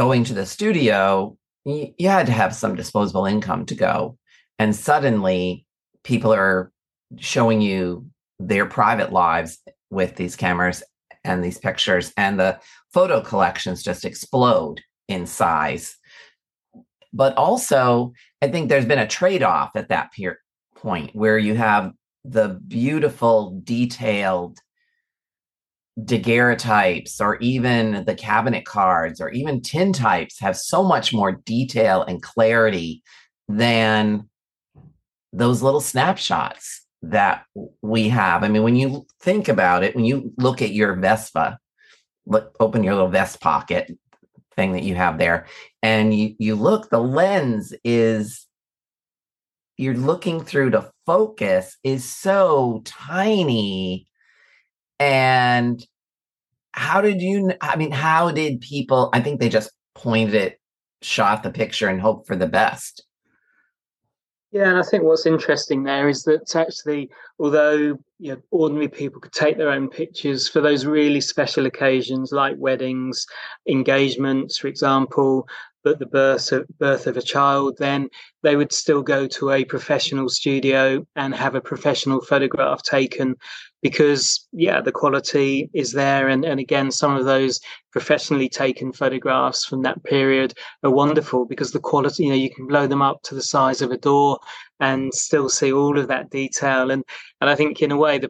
going 0.00 0.24
to 0.24 0.32
the 0.32 0.46
studio 0.46 1.36
you, 1.66 2.08
had 2.08 2.24
to 2.24 2.32
have 2.32 2.54
some 2.54 2.74
disposable 2.74 3.26
income 3.26 3.66
to 3.66 3.74
go. 3.74 4.16
And 4.58 4.74
suddenly 4.74 5.66
people 6.04 6.32
are 6.32 6.72
showing 7.18 7.60
you 7.60 8.06
their 8.38 8.64
private 8.64 9.12
lives 9.12 9.58
with 9.90 10.16
these 10.16 10.36
cameras 10.36 10.82
and 11.22 11.44
these 11.44 11.58
pictures 11.58 12.14
and 12.16 12.40
the 12.40 12.58
photo 12.94 13.20
collections 13.20 13.82
just 13.82 14.06
explode 14.06 14.80
in 15.06 15.26
size. 15.26 15.98
But 17.12 17.36
also 17.36 18.14
i 18.40 18.48
think 18.48 18.68
there's 18.70 18.86
been 18.86 19.06
a 19.06 19.14
trade-off 19.18 19.72
at 19.74 19.90
that 19.90 20.12
peer 20.12 20.38
point 20.76 21.14
where 21.14 21.36
you 21.36 21.54
have 21.56 21.92
the 22.24 22.58
beautiful 22.66 23.60
detailed 23.64 24.58
daguerreotypes 25.98 27.20
or 27.20 27.36
even 27.38 28.04
the 28.04 28.14
cabinet 28.14 28.64
cards 28.64 29.20
or 29.20 29.30
even 29.30 29.60
tintypes 29.60 30.40
have 30.40 30.56
so 30.56 30.82
much 30.82 31.12
more 31.12 31.32
detail 31.32 32.02
and 32.02 32.22
clarity 32.22 33.02
than 33.48 34.28
those 35.32 35.62
little 35.62 35.80
snapshots 35.80 36.86
that 37.02 37.44
we 37.82 38.08
have. 38.08 38.44
I 38.44 38.48
mean, 38.48 38.62
when 38.62 38.76
you 38.76 39.06
think 39.20 39.48
about 39.48 39.82
it, 39.82 39.94
when 39.94 40.04
you 40.04 40.32
look 40.36 40.62
at 40.62 40.72
your 40.72 40.94
Vespa, 40.94 41.58
look, 42.26 42.54
open 42.60 42.84
your 42.84 42.94
little 42.94 43.08
vest 43.08 43.40
pocket 43.40 43.90
thing 44.54 44.72
that 44.72 44.82
you 44.82 44.94
have 44.94 45.18
there, 45.18 45.46
and 45.82 46.14
you, 46.14 46.34
you 46.38 46.54
look, 46.54 46.90
the 46.90 47.00
lens 47.00 47.72
is, 47.84 48.46
you're 49.76 49.94
looking 49.94 50.44
through 50.44 50.70
to 50.70 50.90
focus 51.06 51.78
is 51.82 52.04
so 52.04 52.82
tiny. 52.84 54.06
And 55.00 55.84
how 56.72 57.00
did 57.00 57.20
you, 57.20 57.52
I 57.60 57.76
mean, 57.76 57.90
how 57.90 58.30
did 58.30 58.60
people, 58.60 59.10
I 59.12 59.20
think 59.20 59.40
they 59.40 59.48
just 59.48 59.72
pointed 59.94 60.34
it, 60.34 60.60
shot 61.02 61.42
the 61.42 61.50
picture, 61.50 61.88
and 61.88 62.00
hoped 62.00 62.26
for 62.26 62.36
the 62.36 62.46
best. 62.46 63.04
Yeah, 64.52 64.68
and 64.68 64.78
I 64.78 64.82
think 64.82 65.04
what's 65.04 65.26
interesting 65.26 65.84
there 65.84 66.08
is 66.08 66.24
that 66.24 66.56
actually, 66.56 67.08
although 67.38 67.98
you 68.18 68.32
know, 68.32 68.42
ordinary 68.50 68.88
people 68.88 69.20
could 69.20 69.32
take 69.32 69.56
their 69.56 69.70
own 69.70 69.88
pictures 69.88 70.48
for 70.48 70.60
those 70.60 70.84
really 70.84 71.20
special 71.20 71.66
occasions 71.66 72.32
like 72.32 72.56
weddings, 72.58 73.24
engagements, 73.68 74.58
for 74.58 74.66
example, 74.66 75.48
but 75.82 75.98
the 75.98 76.06
birth 76.06 76.52
of, 76.52 76.66
birth 76.78 77.06
of 77.06 77.16
a 77.16 77.22
child, 77.22 77.76
then 77.78 78.08
they 78.42 78.56
would 78.56 78.72
still 78.72 79.02
go 79.02 79.26
to 79.26 79.50
a 79.50 79.64
professional 79.64 80.28
studio 80.28 81.06
and 81.16 81.34
have 81.34 81.54
a 81.54 81.60
professional 81.60 82.20
photograph 82.20 82.82
taken 82.82 83.36
because, 83.82 84.46
yeah, 84.52 84.80
the 84.80 84.92
quality 84.92 85.70
is 85.72 85.92
there. 85.92 86.28
And, 86.28 86.44
and 86.44 86.60
again, 86.60 86.90
some 86.90 87.16
of 87.16 87.24
those 87.24 87.60
professionally 87.92 88.48
taken 88.48 88.92
photographs 88.92 89.64
from 89.64 89.82
that 89.82 90.02
period 90.04 90.54
are 90.82 90.90
wonderful 90.90 91.46
because 91.46 91.72
the 91.72 91.80
quality, 91.80 92.24
you 92.24 92.30
know, 92.30 92.36
you 92.36 92.54
can 92.54 92.66
blow 92.66 92.86
them 92.86 93.02
up 93.02 93.22
to 93.22 93.34
the 93.34 93.42
size 93.42 93.80
of 93.80 93.90
a 93.90 93.96
door 93.96 94.38
and 94.80 95.12
still 95.14 95.48
see 95.48 95.72
all 95.72 95.98
of 95.98 96.08
that 96.08 96.30
detail. 96.30 96.90
And, 96.90 97.04
and 97.40 97.48
I 97.48 97.54
think, 97.54 97.80
in 97.80 97.90
a 97.90 97.96
way, 97.96 98.18
the 98.18 98.28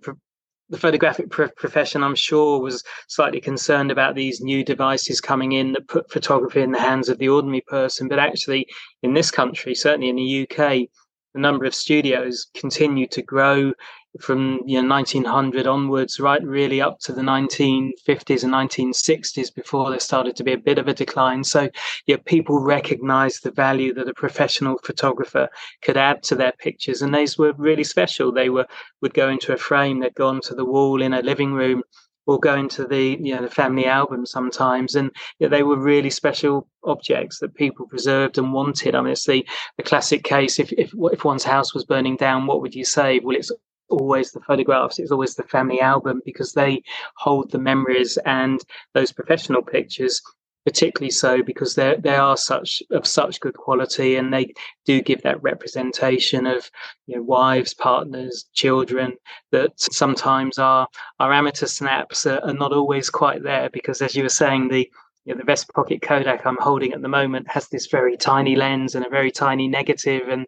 the 0.71 0.79
photographic 0.79 1.31
profession, 1.31 2.03
I'm 2.03 2.15
sure, 2.15 2.61
was 2.61 2.85
slightly 3.09 3.41
concerned 3.41 3.91
about 3.91 4.15
these 4.15 4.41
new 4.41 4.65
devices 4.65 5.21
coming 5.21 5.53
in 5.53 5.73
that 5.73 5.89
put 5.89 6.11
photography 6.11 6.63
in 6.63 6.71
the 6.71 6.81
hands 6.81 7.09
of 7.09 7.19
the 7.19 7.29
ordinary 7.29 7.63
person. 7.63 8.09
But 8.09 8.21
actually, 8.21 8.67
in 9.03 9.13
this 9.13 9.31
country, 9.31 9.75
certainly 9.75 10.09
in 10.09 10.17
the 10.17 10.43
UK, 10.49 10.89
the 11.35 11.41
number 11.41 11.65
of 11.65 11.75
studios 11.75 12.47
continue 12.55 13.07
to 13.09 13.23
grow 13.23 13.73
from 14.19 14.61
you 14.67 14.83
know 14.83 14.89
1900 14.89 15.67
onwards, 15.67 16.19
right, 16.19 16.43
really 16.43 16.81
up 16.81 16.99
to 17.01 17.13
the 17.13 17.23
1950s 17.23 18.43
and 18.43 18.53
1960s 18.53 19.55
before 19.55 19.91
there 19.91 20.01
started 20.01 20.35
to 20.37 20.45
be 20.45 20.53
a 20.53 20.59
bit 20.59 20.79
of 20.79 20.89
a 20.89 20.95
decline. 20.95 21.45
So, 21.45 21.69
yeah, 22.07 22.17
people 22.25 22.61
recognised 22.61 23.43
the 23.45 23.53
value 23.53 23.95
that 23.95 24.09
a 24.09 24.15
professional 24.15 24.79
photographer 24.83 25.49
could 25.83 25.97
add 25.97 26.23
to 26.25 26.35
their 26.35 26.53
pictures, 26.53 27.03
and 27.03 27.15
these 27.15 27.39
were 27.39 27.53
really 27.57 27.85
special. 27.85 28.33
They 28.33 28.51
were 28.51 28.67
would 29.01 29.15
go 29.15 29.29
into 29.29 29.53
a 29.53 29.57
frame, 29.57 30.01
they'd 30.01 30.15
go 30.15 30.29
onto 30.29 30.55
the 30.55 30.65
wall 30.65 31.03
in 31.03 31.13
a 31.13 31.23
living 31.23 31.53
room, 31.53 31.83
or 32.27 32.39
go 32.39 32.55
into 32.55 32.87
the 32.87 33.19
you 33.21 33.35
know 33.35 33.43
the 33.43 33.51
family 33.51 33.87
album 33.87 34.27
sometimes 34.27 34.95
and 34.95 35.11
you 35.39 35.47
know, 35.47 35.57
they 35.57 35.63
were 35.63 35.77
really 35.77 36.11
special 36.11 36.69
objects 36.85 37.39
that 37.41 37.55
people 37.55 37.87
preserved 37.87 38.39
and 38.39 38.53
wanted 38.53 38.95
i 38.95 39.01
mean 39.01 39.13
it's 39.13 39.27
the, 39.27 39.45
the 39.77 39.83
classic 39.83 40.23
case 40.23 40.59
if, 40.59 40.73
if 40.73 40.93
if 41.13 41.25
one's 41.25 41.45
house 41.45 41.75
was 41.75 41.85
burning 41.85 42.17
down 42.17 42.47
what 42.47 42.61
would 42.61 42.75
you 42.75 42.85
save 42.85 43.25
well 43.25 43.37
it's 43.37 43.51
always 43.91 44.33
the 44.33 44.41
photographs, 44.41 44.99
it's 44.99 45.13
always 45.13 45.35
the 45.35 45.43
family 45.45 45.81
album 45.81 46.23
because 46.25 46.53
they 46.53 46.83
hold 47.17 47.51
the 47.51 47.59
memories 47.59 48.19
and 48.25 48.61
those 48.95 49.13
professional 49.13 49.63
pictures 49.63 50.23
particularly 50.65 51.11
so 51.11 51.43
because 51.43 51.75
they 51.75 51.97
they 52.01 52.15
are 52.15 52.37
such 52.37 52.83
of 52.91 53.07
such 53.07 53.41
good 53.41 53.55
quality 53.55 54.17
and 54.17 54.33
they 54.33 54.53
do 54.85 55.01
give 55.01 55.23
that 55.23 55.43
representation 55.43 56.47
of 56.47 56.71
you 57.07 57.17
know, 57.17 57.23
wives, 57.23 57.73
partners, 57.75 58.47
children 58.53 59.15
that 59.53 59.73
sometimes 59.77 60.59
our 60.59 60.87
our 61.19 61.33
amateur 61.33 61.67
snaps 61.67 62.27
are, 62.27 62.41
are 62.45 62.55
not 62.55 62.73
always 62.73 63.09
quite 63.09 63.43
there 63.43 63.71
because 63.73 64.03
as 64.03 64.15
you 64.15 64.23
were 64.23 64.29
saying 64.29 64.69
the 64.69 64.91
you 65.25 65.35
know, 65.35 65.39
the 65.39 65.45
Vest 65.45 65.73
Pocket 65.75 66.03
Kodak 66.03 66.47
I'm 66.47 66.57
holding 66.61 66.93
at 66.93 67.03
the 67.03 67.09
moment 67.09 67.51
has 67.51 67.69
this 67.69 67.87
very 67.87 68.17
tiny 68.17 68.57
lens 68.57 68.95
and 68.95 69.05
a 69.05 69.11
very 69.11 69.31
tiny 69.31 69.69
negative, 69.69 70.29
and 70.29 70.47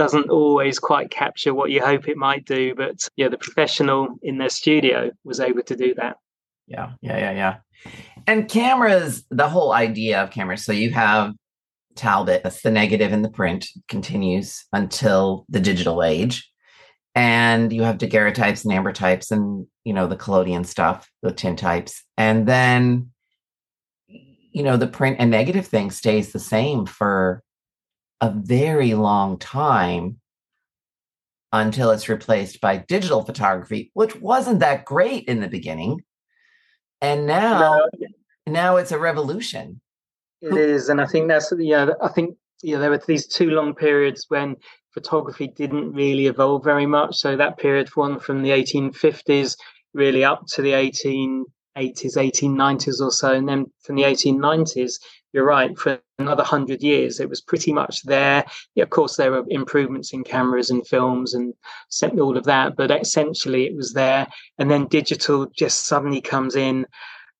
doesn't 0.00 0.30
always 0.30 0.78
quite 0.78 1.10
capture 1.10 1.52
what 1.52 1.70
you 1.70 1.84
hope 1.84 2.08
it 2.08 2.16
might 2.16 2.46
do. 2.46 2.74
But 2.74 3.06
yeah, 3.16 3.28
the 3.28 3.36
professional 3.36 4.18
in 4.22 4.38
their 4.38 4.48
studio 4.48 5.10
was 5.24 5.40
able 5.40 5.62
to 5.64 5.76
do 5.76 5.94
that. 5.96 6.16
Yeah, 6.66 6.92
yeah, 7.02 7.18
yeah, 7.18 7.32
yeah. 7.32 7.56
And 8.26 8.48
cameras, 8.48 9.26
the 9.30 9.46
whole 9.46 9.74
idea 9.74 10.22
of 10.22 10.30
cameras. 10.30 10.64
So 10.64 10.72
you 10.72 10.90
have 10.92 11.34
Talbot, 11.96 12.42
that's 12.42 12.62
the 12.62 12.70
negative 12.70 13.12
in 13.12 13.20
the 13.20 13.28
print, 13.28 13.68
continues 13.88 14.64
until 14.72 15.44
the 15.50 15.60
digital 15.60 16.02
age. 16.02 16.50
And 17.14 17.70
you 17.70 17.82
have 17.82 17.98
daguerreotypes 17.98 18.64
and 18.64 18.72
ambrotypes 18.72 19.30
and, 19.30 19.66
you 19.84 19.92
know, 19.92 20.06
the 20.06 20.16
collodion 20.16 20.64
stuff, 20.64 21.10
the 21.20 21.30
tintypes. 21.30 22.00
And 22.16 22.46
then, 22.46 23.10
you 24.08 24.62
know, 24.62 24.78
the 24.78 24.86
print 24.86 25.16
and 25.20 25.30
negative 25.30 25.66
thing 25.66 25.90
stays 25.90 26.32
the 26.32 26.38
same 26.38 26.86
for 26.86 27.42
a 28.20 28.30
very 28.30 28.94
long 28.94 29.38
time 29.38 30.20
until 31.52 31.90
it's 31.90 32.08
replaced 32.08 32.60
by 32.60 32.76
digital 32.76 33.24
photography, 33.24 33.90
which 33.94 34.16
wasn't 34.16 34.60
that 34.60 34.84
great 34.84 35.24
in 35.24 35.40
the 35.40 35.48
beginning. 35.48 36.02
And 37.00 37.26
now, 37.26 37.80
no. 37.98 38.06
now 38.46 38.76
it's 38.76 38.92
a 38.92 38.98
revolution. 38.98 39.80
It 40.42 40.56
is, 40.56 40.88
and 40.88 41.00
I 41.00 41.06
think 41.06 41.28
that's 41.28 41.52
yeah. 41.58 41.90
I 42.02 42.08
think 42.08 42.36
yeah, 42.62 42.78
there 42.78 42.90
were 42.90 43.02
these 43.06 43.26
two 43.26 43.50
long 43.50 43.74
periods 43.74 44.26
when 44.28 44.56
photography 44.92 45.48
didn't 45.48 45.92
really 45.92 46.26
evolve 46.26 46.64
very 46.64 46.86
much. 46.86 47.16
So 47.16 47.36
that 47.36 47.58
period, 47.58 47.88
one 47.94 48.18
from 48.18 48.42
the 48.42 48.50
1850s, 48.50 49.56
really 49.94 50.24
up 50.24 50.46
to 50.54 50.62
the 50.62 50.72
1880s, 50.72 51.44
1890s 51.76 53.00
or 53.00 53.10
so. 53.10 53.32
And 53.32 53.48
then 53.48 53.66
from 53.82 53.96
the 53.96 54.02
1890s, 54.02 54.98
you're 55.32 55.44
right, 55.44 55.78
for 55.78 56.00
another 56.18 56.42
100 56.42 56.82
years, 56.82 57.20
it 57.20 57.28
was 57.28 57.40
pretty 57.40 57.72
much 57.72 58.02
there. 58.02 58.44
Yeah, 58.74 58.84
of 58.84 58.90
course, 58.90 59.16
there 59.16 59.30
were 59.30 59.44
improvements 59.48 60.12
in 60.12 60.24
cameras 60.24 60.70
and 60.70 60.86
films 60.86 61.34
and 61.34 61.54
all 62.18 62.36
of 62.36 62.44
that, 62.44 62.76
but 62.76 62.90
essentially 62.90 63.66
it 63.66 63.76
was 63.76 63.92
there. 63.92 64.26
And 64.58 64.70
then 64.70 64.86
digital 64.86 65.46
just 65.56 65.86
suddenly 65.86 66.20
comes 66.20 66.56
in 66.56 66.86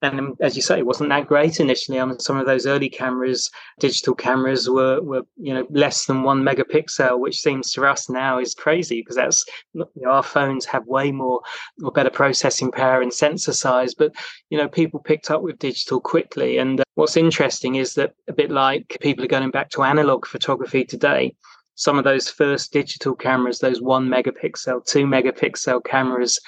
and 0.03 0.37
as 0.41 0.57
you 0.57 0.63
say, 0.63 0.79
it 0.79 0.87
wasn't 0.87 1.11
that 1.11 1.27
great 1.27 1.61
initially. 1.61 1.99
Mean, 2.01 2.19
some 2.19 2.39
of 2.39 2.47
those 2.47 2.67
early 2.67 2.89
cameras, 2.89 3.51
digital 3.79 4.15
cameras, 4.15 4.69
were 4.69 5.01
were 5.03 5.23
you 5.37 5.53
know 5.53 5.67
less 5.71 6.07
than 6.07 6.23
one 6.23 6.43
megapixel, 6.43 7.19
which 7.19 7.41
seems 7.41 7.73
to 7.73 7.87
us 7.87 8.09
now 8.09 8.39
is 8.39 8.55
crazy 8.55 9.03
because 9.03 9.17
that's 9.17 9.45
you 9.75 9.87
know, 9.97 10.11
our 10.11 10.23
phones 10.23 10.65
have 10.65 10.87
way 10.87 11.13
more 11.13 11.41
or 11.83 11.91
better 11.91 12.11
processing 12.11 12.71
power 12.71 13.03
and 13.03 13.13
sensor 13.13 13.53
size. 13.53 13.95
But 13.95 14.13
you 14.49 14.57
know, 14.57 14.69
people 14.69 15.01
picked 15.01 15.31
up 15.31 15.43
with 15.43 15.59
digital 15.59 16.01
quickly. 16.01 16.57
And 16.59 16.81
uh, 16.81 16.85
what's 16.95 17.17
interesting 17.17 17.75
is 17.75 17.95
that 17.95 18.15
a 18.29 18.33
bit 18.33 18.51
like 18.51 18.97
people 19.01 19.25
are 19.25 19.29
going 19.29 19.51
back 19.51 19.71
to 19.71 19.83
analog 19.83 20.27
photography 20.27 20.85
today 20.85 21.35
some 21.77 21.97
of 21.97 22.05
those 22.05 22.29
first 22.29 22.75
digital 22.75 23.15
cameras, 23.15 23.61
those 23.61 23.81
one 23.81 24.07
megapixel, 24.07 24.85
two 24.85 25.07
megapixel 25.07 25.83
cameras 25.83 26.39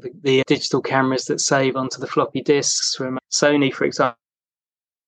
the, 0.00 0.10
the 0.22 0.42
digital 0.46 0.80
cameras 0.80 1.24
that 1.26 1.40
save 1.40 1.76
onto 1.76 2.00
the 2.00 2.06
floppy 2.06 2.42
disks 2.42 2.94
from 2.94 3.18
Sony, 3.30 3.72
for 3.72 3.84
example 3.84 4.16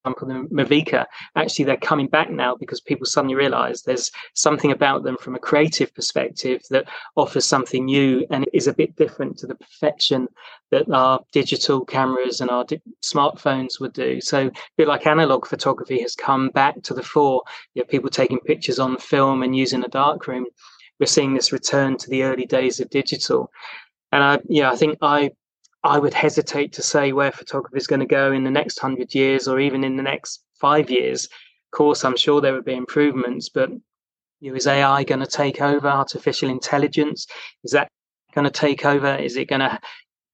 the 0.04 0.48
Mavica, 0.50 1.04
actually 1.36 1.64
they're 1.64 1.76
coming 1.76 2.06
back 2.06 2.30
now 2.30 2.54
because 2.54 2.80
people 2.80 3.06
suddenly 3.06 3.34
realize 3.34 3.82
there's 3.82 4.10
something 4.34 4.72
about 4.72 5.02
them 5.02 5.16
from 5.18 5.34
a 5.34 5.38
creative 5.38 5.94
perspective 5.94 6.62
that 6.70 6.88
offers 7.16 7.44
something 7.44 7.84
new 7.84 8.26
and 8.30 8.46
is 8.52 8.66
a 8.66 8.72
bit 8.72 8.96
different 8.96 9.36
to 9.38 9.46
the 9.46 9.54
perfection 9.56 10.28
that 10.70 10.90
our 10.90 11.20
digital 11.32 11.84
cameras 11.84 12.40
and 12.40 12.50
our 12.50 12.64
di- 12.64 12.80
smartphones 13.02 13.80
would 13.80 13.92
do. 13.92 14.20
So 14.20 14.46
a 14.46 14.52
bit 14.76 14.88
like 14.88 15.06
analog 15.06 15.46
photography 15.46 16.00
has 16.02 16.14
come 16.14 16.50
back 16.50 16.82
to 16.82 16.94
the 16.94 17.02
fore. 17.02 17.42
You 17.74 17.84
people 17.84 18.10
taking 18.10 18.40
pictures 18.40 18.78
on 18.78 18.96
film 18.98 19.42
and 19.42 19.56
using 19.56 19.84
a 19.84 19.88
darkroom. 19.88 20.46
We're 21.00 21.06
seeing 21.06 21.34
this 21.34 21.52
return 21.52 21.96
to 21.98 22.10
the 22.10 22.24
early 22.24 22.44
days 22.44 22.80
of 22.80 22.90
digital. 22.90 23.50
And 24.12 24.22
I, 24.22 24.38
yeah, 24.48 24.70
I 24.70 24.76
think 24.76 24.98
I, 25.02 25.30
I 25.84 25.98
would 25.98 26.14
hesitate 26.14 26.72
to 26.74 26.82
say 26.82 27.12
where 27.12 27.30
photography 27.30 27.76
is 27.76 27.86
going 27.86 28.00
to 28.00 28.06
go 28.06 28.32
in 28.32 28.44
the 28.44 28.50
next 28.50 28.78
hundred 28.78 29.14
years 29.14 29.46
or 29.48 29.60
even 29.60 29.84
in 29.84 29.96
the 29.96 30.02
next 30.02 30.42
five 30.60 30.90
years. 30.90 31.24
Of 31.24 31.76
course, 31.76 32.04
I'm 32.04 32.16
sure 32.16 32.40
there 32.40 32.54
would 32.54 32.64
be 32.64 32.74
improvements, 32.74 33.48
but 33.48 33.70
you 34.40 34.50
know, 34.50 34.56
is 34.56 34.66
AI 34.66 35.04
going 35.04 35.20
to 35.20 35.26
take 35.26 35.60
over? 35.60 35.88
Artificial 35.88 36.48
intelligence 36.48 37.26
is 37.64 37.72
that 37.72 37.88
going 38.34 38.44
to 38.44 38.50
take 38.50 38.84
over? 38.84 39.16
Is 39.16 39.36
it 39.36 39.48
going 39.48 39.60
to 39.60 39.78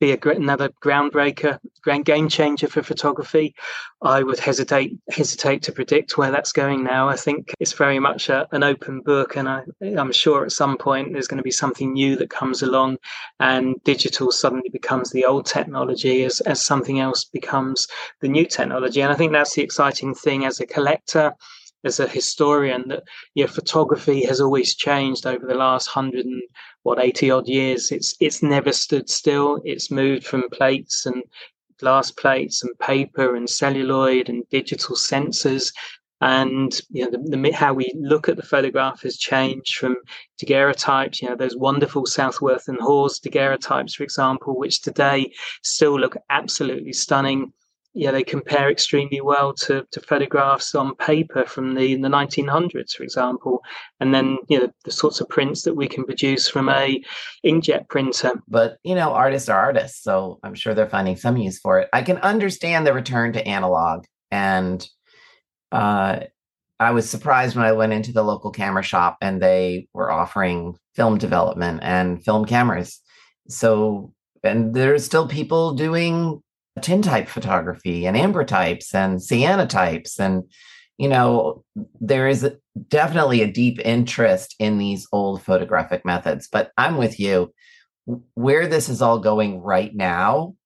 be 0.05 0.13
a 0.13 0.31
another 0.31 0.69
groundbreaker, 0.83 1.59
grand 1.83 2.05
game 2.05 2.29
changer 2.29 2.67
for 2.67 2.83
photography. 2.83 3.55
I 4.03 4.23
would 4.23 4.39
hesitate 4.39 4.99
hesitate 5.09 5.63
to 5.63 5.73
predict 5.73 6.19
where 6.19 6.31
that's 6.31 6.53
going 6.53 6.85
now. 6.85 7.09
I 7.09 7.17
think 7.17 7.55
it's 7.59 7.73
very 7.73 7.99
much 7.99 8.29
a, 8.29 8.47
an 8.53 8.63
open 8.63 9.01
book, 9.01 9.37
and 9.37 9.49
I, 9.49 9.63
I'm 9.83 10.13
sure 10.13 10.45
at 10.45 10.53
some 10.53 10.77
point 10.77 11.13
there's 11.13 11.29
going 11.29 11.43
to 11.43 11.51
be 11.51 11.63
something 11.63 11.93
new 11.93 12.17
that 12.17 12.29
comes 12.31 12.63
along, 12.63 12.99
and 13.41 13.77
digital 13.85 14.31
suddenly 14.31 14.69
becomes 14.71 15.11
the 15.11 15.25
old 15.25 15.47
technology 15.47 16.25
as 16.25 16.41
as 16.41 16.65
something 16.65 17.01
else 17.01 17.25
becomes 17.25 17.89
the 18.21 18.29
new 18.29 18.45
technology. 18.45 19.01
And 19.01 19.13
I 19.13 19.17
think 19.17 19.33
that's 19.33 19.55
the 19.55 19.63
exciting 19.63 20.15
thing 20.15 20.45
as 20.45 20.61
a 20.61 20.67
collector 20.67 21.35
as 21.85 22.01
a 22.01 22.09
historian 22.09 22.89
that 22.89 23.05
yeah, 23.35 23.47
photography 23.47 24.25
has 24.25 24.41
always 24.41 24.75
changed 24.75 25.27
over 25.27 25.47
the 25.47 25.55
last 25.55 25.87
hundred 25.87 26.27
and 26.27 26.43
what 26.83 26.99
80 26.99 27.31
odd 27.31 27.49
years. 27.49 27.93
It's 27.93 28.15
it's 28.21 28.43
never 28.43 28.73
stood 28.73 29.09
still. 29.09 29.61
It's 29.65 29.91
moved 29.91 30.27
from 30.27 30.49
plates 30.51 31.07
and 31.07 31.23
glass 31.79 32.11
plates 32.11 32.63
and 32.63 32.79
paper 32.79 33.37
and 33.37 33.49
celluloid 33.49 34.29
and 34.29 34.49
digital 34.51 34.97
sensors. 34.97 35.73
And 36.21 36.81
you 36.91 37.05
know 37.05 37.11
the, 37.11 37.37
the, 37.37 37.53
how 37.53 37.75
we 37.75 37.93
look 37.97 38.29
at 38.29 38.37
the 38.37 38.43
photograph 38.43 39.03
has 39.03 39.19
changed 39.19 39.77
from 39.77 39.97
daguerreotypes 40.41 41.21
you 41.21 41.29
know 41.29 41.37
those 41.37 41.57
wonderful 41.57 42.07
southworth 42.07 42.67
and 42.69 42.79
hawes 42.81 43.21
daguerreotypes 43.21 43.95
for 43.95 44.05
example 44.05 44.59
which 44.59 44.81
today 44.81 45.31
still 45.63 46.01
look 46.01 46.17
absolutely 46.31 46.95
stunning 46.95 47.53
yeah, 47.95 48.11
they 48.11 48.25
compare 48.25 48.71
extremely 48.71 49.21
well 49.21 49.55
to, 49.55 49.87
to 49.93 50.01
photographs 50.01 50.75
on 50.75 50.97
paper 50.97 51.45
from 51.47 51.75
the, 51.75 51.93
in 51.93 52.01
the 52.01 52.09
1900s, 52.09 52.93
for 52.97 53.05
example, 53.05 53.63
and 54.01 54.13
then 54.13 54.37
you 54.49 54.59
know 54.59 54.69
the 54.85 54.91
sorts 54.91 55.21
of 55.21 55.29
prints 55.29 55.63
that 55.63 55.75
we 55.75 55.87
can 55.87 56.05
produce 56.05 56.49
from 56.49 56.69
a 56.69 57.01
inkjet 57.47 57.89
printer. 57.89 58.33
But 58.49 58.79
you 58.83 58.97
know, 58.97 59.13
artists 59.13 59.49
are 59.49 59.59
artists, 59.59 60.03
so 60.03 60.41
I'm 60.43 60.55
sure 60.55 60.75
they're 60.75 60.89
finding 60.89 61.17
some 61.17 61.37
use 61.37 61.61
for 61.61 61.79
it. 61.79 61.89
I 61.93 62.03
can 62.03 62.19
understand 62.19 62.85
the 62.85 62.93
return 62.93 63.33
to 63.35 63.47
analog, 63.47 64.05
and 64.31 64.87
uh, 65.71 66.21
I 66.81 66.91
was 66.91 67.09
surprised 67.09 67.55
when 67.55 67.65
I 67.65 67.73
went 67.73 67.93
into 67.93 68.13
the 68.13 68.25
local 68.25 68.51
camera 68.51 68.83
shop 68.83 69.19
and 69.23 69.41
they 69.41 69.89
were 69.95 70.11
offering 70.11 70.77
film 70.95 71.19
development 71.19 71.81
and 71.83 72.25
film 72.25 72.45
cameras. 72.45 73.01
So, 73.49 74.13
and 74.43 74.75
there's 74.75 75.05
still 75.05 75.29
people 75.29 75.75
doing 75.75 76.43
tintype 76.81 77.29
photography 77.29 78.07
and 78.07 78.17
ambrotypes 78.17 78.95
and 78.95 79.19
cyanotypes 79.19 80.19
and 80.19 80.43
you 80.99 81.09
know 81.09 81.65
there 82.01 82.27
is 82.27 82.51
definitely 82.89 83.43
a 83.43 83.51
deep 83.51 83.79
interest 83.85 84.57
in 84.59 84.79
these 84.79 85.07
old 85.13 85.43
photographic 85.43 86.05
methods. 86.05 86.49
But 86.51 86.73
i'm 86.77 86.97
with 86.97 87.21
you. 87.21 87.53
Where 88.35 88.67
this 88.67 88.89
is 88.89 89.01
all 89.01 89.19
going 89.19 89.61
right 89.61 89.95
now 89.95 90.57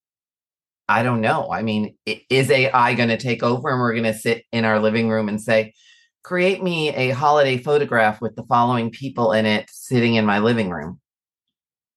i 0.89 1.03
don't 1.03 1.21
know. 1.21 1.51
I 1.53 1.63
mean 1.63 1.97
is 2.07 2.51
ai 2.51 2.95
going 2.95 3.11
to 3.11 3.19
take 3.19 3.43
over 3.43 3.69
and 3.69 3.81
we're 3.81 3.93
going 3.93 4.05
to 4.05 4.15
sit 4.15 4.45
in 4.53 4.65
our 4.65 4.81
living 4.81 5.09
room 5.09 5.29
and 5.29 5.41
say 5.41 5.75
create 6.23 6.63
me 6.63 6.95
a 6.95 7.11
holiday 7.11 7.59
photograph 7.59 8.21
with 8.21 8.35
the 8.35 8.45
following 8.45 8.91
people 8.91 9.33
in 9.33 9.47
it 9.47 9.69
sitting 9.71 10.15
in 10.15 10.27
my 10.27 10.39
living 10.39 10.71
room 10.71 11.01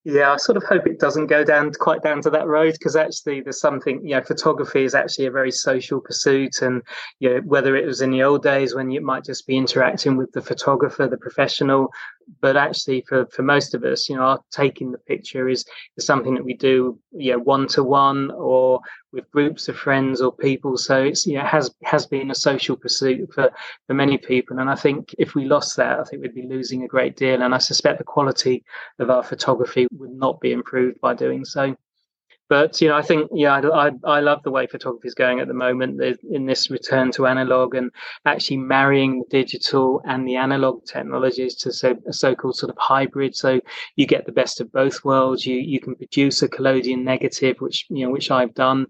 yeah, 0.03 0.31
I 0.31 0.37
sort 0.37 0.57
of 0.57 0.63
hope 0.63 0.87
it 0.87 0.99
doesn't 0.99 1.27
go 1.27 1.43
down 1.43 1.71
quite 1.73 2.01
down 2.01 2.21
to 2.23 2.31
that 2.31 2.47
road 2.47 2.73
because 2.73 2.95
actually 2.95 3.41
there's 3.41 3.59
something, 3.59 4.01
you 4.03 4.15
know, 4.15 4.23
photography 4.23 4.83
is 4.83 4.95
actually 4.95 5.27
a 5.27 5.31
very 5.31 5.51
social 5.51 6.01
pursuit. 6.01 6.61
And, 6.63 6.81
you 7.19 7.29
know, 7.29 7.41
whether 7.41 7.75
it 7.75 7.85
was 7.85 8.01
in 8.01 8.09
the 8.09 8.23
old 8.23 8.41
days 8.41 8.73
when 8.73 8.89
you 8.89 9.01
might 9.01 9.23
just 9.23 9.45
be 9.45 9.57
interacting 9.57 10.17
with 10.17 10.31
the 10.31 10.41
photographer, 10.41 11.07
the 11.07 11.17
professional, 11.17 11.91
but 12.41 12.57
actually 12.57 13.03
for, 13.07 13.25
for 13.27 13.43
most 13.43 13.73
of 13.73 13.83
us, 13.83 14.09
you 14.09 14.15
know, 14.15 14.23
our 14.23 14.39
taking 14.51 14.91
the 14.91 14.97
picture 14.97 15.49
is, 15.49 15.65
is 15.97 16.05
something 16.05 16.33
that 16.35 16.43
we 16.43 16.53
do, 16.53 16.99
know, 17.33 17.39
one 17.39 17.67
to 17.69 17.83
one 17.83 18.31
or 18.31 18.79
with 19.11 19.29
groups 19.31 19.67
of 19.67 19.77
friends 19.77 20.21
or 20.21 20.31
people. 20.31 20.77
So 20.77 21.03
it's, 21.03 21.25
you 21.25 21.37
know, 21.37 21.45
has, 21.45 21.71
has 21.83 22.05
been 22.05 22.31
a 22.31 22.35
social 22.35 22.75
pursuit 22.75 23.33
for, 23.33 23.51
for 23.87 23.93
many 23.93 24.17
people. 24.17 24.59
And 24.59 24.69
I 24.69 24.75
think 24.75 25.13
if 25.19 25.35
we 25.35 25.45
lost 25.45 25.75
that, 25.77 25.99
I 25.99 26.03
think 26.03 26.21
we'd 26.21 26.35
be 26.35 26.47
losing 26.47 26.83
a 26.83 26.87
great 26.87 27.15
deal. 27.15 27.41
And 27.41 27.53
I 27.53 27.59
suspect 27.59 27.97
the 27.97 28.03
quality 28.03 28.63
of 28.99 29.09
our 29.09 29.23
photography 29.23 29.87
would 29.91 30.11
not 30.11 30.39
be 30.39 30.51
improved 30.51 31.01
by 31.01 31.13
doing 31.13 31.45
so. 31.45 31.75
But 32.51 32.81
you 32.81 32.89
know, 32.89 32.97
I 32.97 33.01
think 33.01 33.31
yeah, 33.33 33.53
I, 33.53 33.87
I, 33.87 33.91
I 34.03 34.19
love 34.19 34.43
the 34.43 34.51
way 34.51 34.67
photography 34.67 35.07
is 35.07 35.13
going 35.13 35.39
at 35.39 35.47
the 35.47 35.53
moment 35.53 36.01
in 36.29 36.47
this 36.47 36.69
return 36.69 37.09
to 37.13 37.25
analog 37.25 37.75
and 37.75 37.89
actually 38.25 38.57
marrying 38.57 39.19
the 39.19 39.25
digital 39.29 40.01
and 40.03 40.27
the 40.27 40.35
analog 40.35 40.83
technologies 40.83 41.55
to 41.61 41.71
so, 41.71 41.95
a 42.05 42.11
so-called 42.11 42.57
sort 42.57 42.69
of 42.69 42.77
hybrid. 42.77 43.37
So 43.37 43.61
you 43.95 44.05
get 44.05 44.25
the 44.25 44.33
best 44.33 44.59
of 44.59 44.69
both 44.73 45.05
worlds. 45.05 45.45
You 45.45 45.55
you 45.55 45.79
can 45.79 45.95
produce 45.95 46.41
a 46.41 46.49
collodion 46.49 47.05
negative, 47.05 47.55
which 47.59 47.85
you 47.87 48.05
know 48.05 48.11
which 48.11 48.29
I've 48.29 48.53
done, 48.53 48.87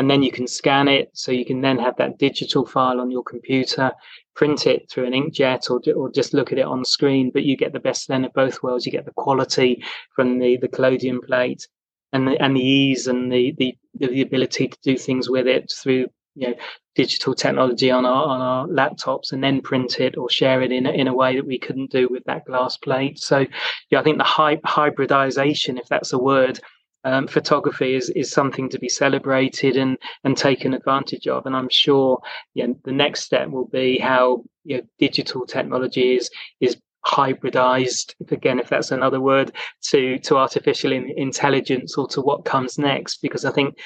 and 0.00 0.10
then 0.10 0.24
you 0.24 0.32
can 0.32 0.48
scan 0.48 0.88
it. 0.88 1.10
So 1.12 1.30
you 1.30 1.44
can 1.44 1.60
then 1.60 1.78
have 1.78 1.96
that 1.98 2.18
digital 2.18 2.66
file 2.66 3.00
on 3.00 3.12
your 3.12 3.22
computer, 3.22 3.92
print 4.34 4.66
it 4.66 4.90
through 4.90 5.06
an 5.06 5.12
inkjet, 5.12 5.70
or 5.70 5.80
or 5.94 6.10
just 6.10 6.34
look 6.34 6.50
at 6.50 6.58
it 6.58 6.66
on 6.66 6.84
screen. 6.84 7.30
But 7.32 7.44
you 7.44 7.56
get 7.56 7.72
the 7.72 7.86
best 7.88 8.08
then 8.08 8.24
of 8.24 8.32
both 8.32 8.64
worlds. 8.64 8.84
You 8.84 8.90
get 8.90 9.04
the 9.04 9.12
quality 9.12 9.84
from 10.16 10.40
the 10.40 10.56
the 10.56 10.66
collodion 10.66 11.20
plate 11.20 11.68
and 12.16 12.28
the, 12.28 12.42
and 12.42 12.56
the 12.56 12.60
ease 12.60 13.06
and 13.06 13.30
the, 13.30 13.54
the 13.58 13.76
the 13.94 14.22
ability 14.22 14.68
to 14.68 14.78
do 14.82 14.96
things 14.96 15.30
with 15.30 15.46
it 15.46 15.72
through 15.80 16.06
you 16.34 16.48
know 16.48 16.54
digital 16.94 17.34
technology 17.34 17.90
on 17.90 18.04
our 18.04 18.24
on 18.26 18.40
our 18.40 18.66
laptops 18.66 19.32
and 19.32 19.44
then 19.44 19.60
print 19.60 20.00
it 20.00 20.16
or 20.16 20.28
share 20.28 20.62
it 20.62 20.72
in 20.72 20.86
a, 20.86 20.90
in 20.90 21.08
a 21.08 21.14
way 21.14 21.36
that 21.36 21.46
we 21.46 21.58
couldn't 21.58 21.90
do 21.90 22.08
with 22.10 22.24
that 22.24 22.44
glass 22.46 22.76
plate. 22.76 23.18
So 23.18 23.46
yeah, 23.90 24.00
I 24.00 24.02
think 24.02 24.18
the 24.18 24.24
hy- 24.24 24.60
hybridization, 24.64 25.78
if 25.78 25.88
that's 25.88 26.12
a 26.12 26.18
word, 26.18 26.58
um, 27.04 27.28
photography 27.28 27.94
is, 27.94 28.10
is 28.10 28.30
something 28.30 28.68
to 28.70 28.78
be 28.78 28.88
celebrated 28.88 29.76
and, 29.76 29.96
and 30.24 30.36
taken 30.36 30.74
advantage 30.74 31.28
of. 31.28 31.46
And 31.46 31.54
I'm 31.54 31.68
sure 31.70 32.20
know, 32.66 32.76
the 32.84 32.92
next 32.92 33.22
step 33.22 33.48
will 33.48 33.68
be 33.68 33.98
how 33.98 34.42
you 34.64 34.78
know, 34.78 34.82
digital 34.98 35.46
technology 35.46 36.16
is, 36.16 36.30
is 36.60 36.76
hybridized 37.06 38.14
again 38.30 38.58
if 38.58 38.68
that's 38.68 38.90
another 38.90 39.20
word 39.20 39.52
to 39.80 40.18
to 40.18 40.36
artificial 40.36 40.92
intelligence 40.92 41.96
or 41.96 42.06
to 42.08 42.20
what 42.20 42.44
comes 42.44 42.78
next 42.78 43.22
because 43.22 43.44
i 43.44 43.50
think 43.50 43.76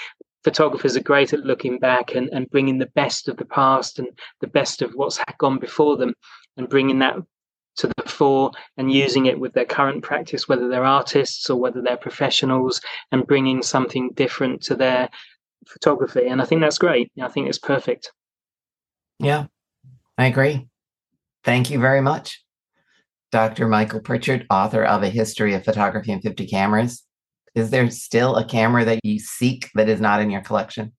photographers 0.42 0.96
are 0.96 1.02
great 1.02 1.34
at 1.34 1.40
looking 1.40 1.78
back 1.78 2.14
and, 2.14 2.30
and 2.30 2.48
bringing 2.50 2.78
the 2.78 2.90
best 2.94 3.28
of 3.28 3.36
the 3.36 3.44
past 3.44 3.98
and 3.98 4.08
the 4.40 4.46
best 4.46 4.80
of 4.80 4.92
what's 4.94 5.20
gone 5.38 5.58
before 5.58 5.98
them 5.98 6.14
and 6.56 6.70
bringing 6.70 6.98
that 6.98 7.16
to 7.76 7.86
the 7.88 8.08
fore 8.08 8.50
and 8.78 8.92
using 8.92 9.26
it 9.26 9.38
with 9.38 9.52
their 9.52 9.66
current 9.66 10.02
practice 10.02 10.48
whether 10.48 10.68
they're 10.68 10.84
artists 10.84 11.50
or 11.50 11.60
whether 11.60 11.82
they're 11.82 11.96
professionals 11.96 12.80
and 13.12 13.26
bringing 13.26 13.62
something 13.62 14.10
different 14.14 14.62
to 14.62 14.74
their 14.74 15.10
photography. 15.66 16.26
And 16.26 16.40
I 16.40 16.44
think 16.44 16.60
that's 16.60 16.78
great. 16.78 17.10
I 17.20 17.28
think 17.28 17.48
it's 17.48 17.58
perfect. 17.58 18.12
Yeah, 19.18 19.46
I 20.16 20.26
agree. 20.26 20.66
Thank 21.44 21.70
you 21.70 21.78
very 21.78 22.00
much. 22.00 22.42
Dr. 23.32 23.68
Michael 23.68 24.00
Pritchard, 24.00 24.46
author 24.50 24.84
of 24.84 25.02
A 25.02 25.08
History 25.08 25.54
of 25.54 25.64
Photography 25.64 26.12
and 26.12 26.22
50 26.22 26.46
Cameras. 26.46 27.04
Is 27.54 27.70
there 27.70 27.90
still 27.90 28.36
a 28.36 28.44
camera 28.44 28.84
that 28.84 29.00
you 29.04 29.18
seek 29.18 29.70
that 29.74 29.88
is 29.88 30.00
not 30.00 30.20
in 30.20 30.30
your 30.30 30.40
collection? 30.40 30.92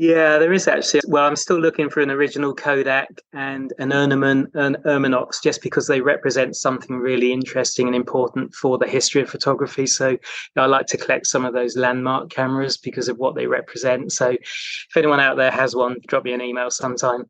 Yeah, 0.00 0.38
there 0.38 0.52
is 0.52 0.68
actually. 0.68 1.00
Well, 1.08 1.24
I'm 1.24 1.34
still 1.34 1.58
looking 1.58 1.90
for 1.90 2.00
an 2.00 2.10
original 2.10 2.54
Kodak 2.54 3.08
and 3.32 3.72
an 3.80 3.90
Ernemann 3.90 4.46
and 4.54 4.76
Ermanox 4.86 5.42
just 5.42 5.60
because 5.60 5.88
they 5.88 6.00
represent 6.00 6.54
something 6.54 6.96
really 6.96 7.32
interesting 7.32 7.88
and 7.88 7.96
important 7.96 8.54
for 8.54 8.78
the 8.78 8.86
history 8.86 9.22
of 9.22 9.28
photography. 9.28 9.88
So 9.88 10.16
I 10.56 10.66
like 10.66 10.86
to 10.86 10.96
collect 10.96 11.26
some 11.26 11.44
of 11.44 11.52
those 11.52 11.76
landmark 11.76 12.30
cameras 12.30 12.76
because 12.76 13.08
of 13.08 13.18
what 13.18 13.34
they 13.34 13.48
represent. 13.48 14.12
So 14.12 14.30
if 14.30 14.96
anyone 14.96 15.18
out 15.18 15.36
there 15.36 15.50
has 15.50 15.74
one, 15.74 15.96
drop 16.06 16.22
me 16.22 16.32
an 16.32 16.42
email 16.42 16.70
sometime. 16.70 17.24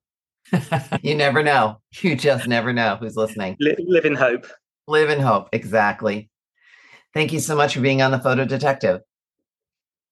you 1.02 1.14
never 1.14 1.42
know. 1.42 1.80
You 2.00 2.16
just 2.16 2.46
never 2.46 2.72
know 2.72 2.96
who's 2.96 3.16
listening. 3.16 3.56
live 3.58 4.04
in 4.04 4.14
hope. 4.14 4.46
Live 4.86 5.10
in 5.10 5.20
hope. 5.20 5.48
Exactly. 5.52 6.30
Thank 7.14 7.32
you 7.32 7.40
so 7.40 7.56
much 7.56 7.74
for 7.74 7.80
being 7.80 8.02
on 8.02 8.10
the 8.10 8.18
Photo 8.18 8.44
Detective. 8.44 9.00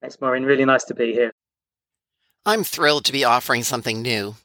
Thanks, 0.01 0.21
Maureen. 0.21 0.45
Really 0.45 0.65
nice 0.65 0.85
to 0.85 0.95
be 0.95 1.13
here. 1.13 1.33
I'm 2.45 2.65
thrilled 2.65 3.05
to 3.07 3.13
be 3.13 3.25
offering 3.25 3.63
something 3.63 4.03
new 4.03 4.37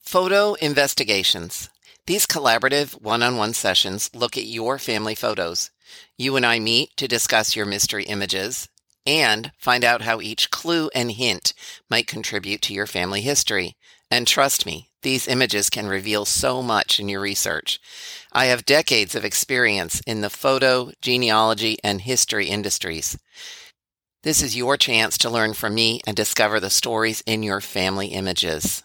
Photo 0.00 0.54
Investigations. 0.54 1.70
These 2.06 2.26
collaborative 2.26 3.00
one 3.02 3.22
on 3.22 3.36
one 3.36 3.52
sessions 3.52 4.10
look 4.14 4.36
at 4.36 4.46
your 4.46 4.78
family 4.78 5.14
photos. 5.14 5.70
You 6.16 6.36
and 6.36 6.46
I 6.46 6.58
meet 6.58 6.96
to 6.96 7.08
discuss 7.08 7.54
your 7.54 7.66
mystery 7.66 8.04
images 8.04 8.68
and 9.06 9.52
find 9.58 9.84
out 9.84 10.02
how 10.02 10.20
each 10.20 10.50
clue 10.50 10.90
and 10.94 11.12
hint 11.12 11.54
might 11.90 12.06
contribute 12.06 12.62
to 12.62 12.74
your 12.74 12.86
family 12.86 13.20
history. 13.20 13.76
And 14.10 14.26
trust 14.26 14.66
me, 14.66 14.87
these 15.02 15.28
images 15.28 15.70
can 15.70 15.86
reveal 15.86 16.24
so 16.24 16.62
much 16.62 16.98
in 16.98 17.08
your 17.08 17.20
research. 17.20 17.80
I 18.32 18.46
have 18.46 18.64
decades 18.64 19.14
of 19.14 19.24
experience 19.24 20.00
in 20.06 20.20
the 20.20 20.30
photo, 20.30 20.90
genealogy, 21.00 21.78
and 21.84 22.00
history 22.00 22.48
industries. 22.48 23.16
This 24.22 24.42
is 24.42 24.56
your 24.56 24.76
chance 24.76 25.16
to 25.18 25.30
learn 25.30 25.54
from 25.54 25.74
me 25.74 26.00
and 26.06 26.16
discover 26.16 26.58
the 26.60 26.70
stories 26.70 27.22
in 27.26 27.42
your 27.42 27.60
family 27.60 28.08
images. 28.08 28.82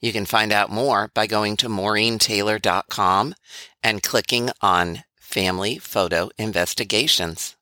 You 0.00 0.12
can 0.12 0.26
find 0.26 0.52
out 0.52 0.70
more 0.70 1.10
by 1.14 1.26
going 1.26 1.56
to 1.58 1.68
maureentaylor.com 1.68 3.34
and 3.82 4.02
clicking 4.02 4.50
on 4.60 5.04
Family 5.18 5.78
Photo 5.78 6.30
Investigations. 6.38 7.55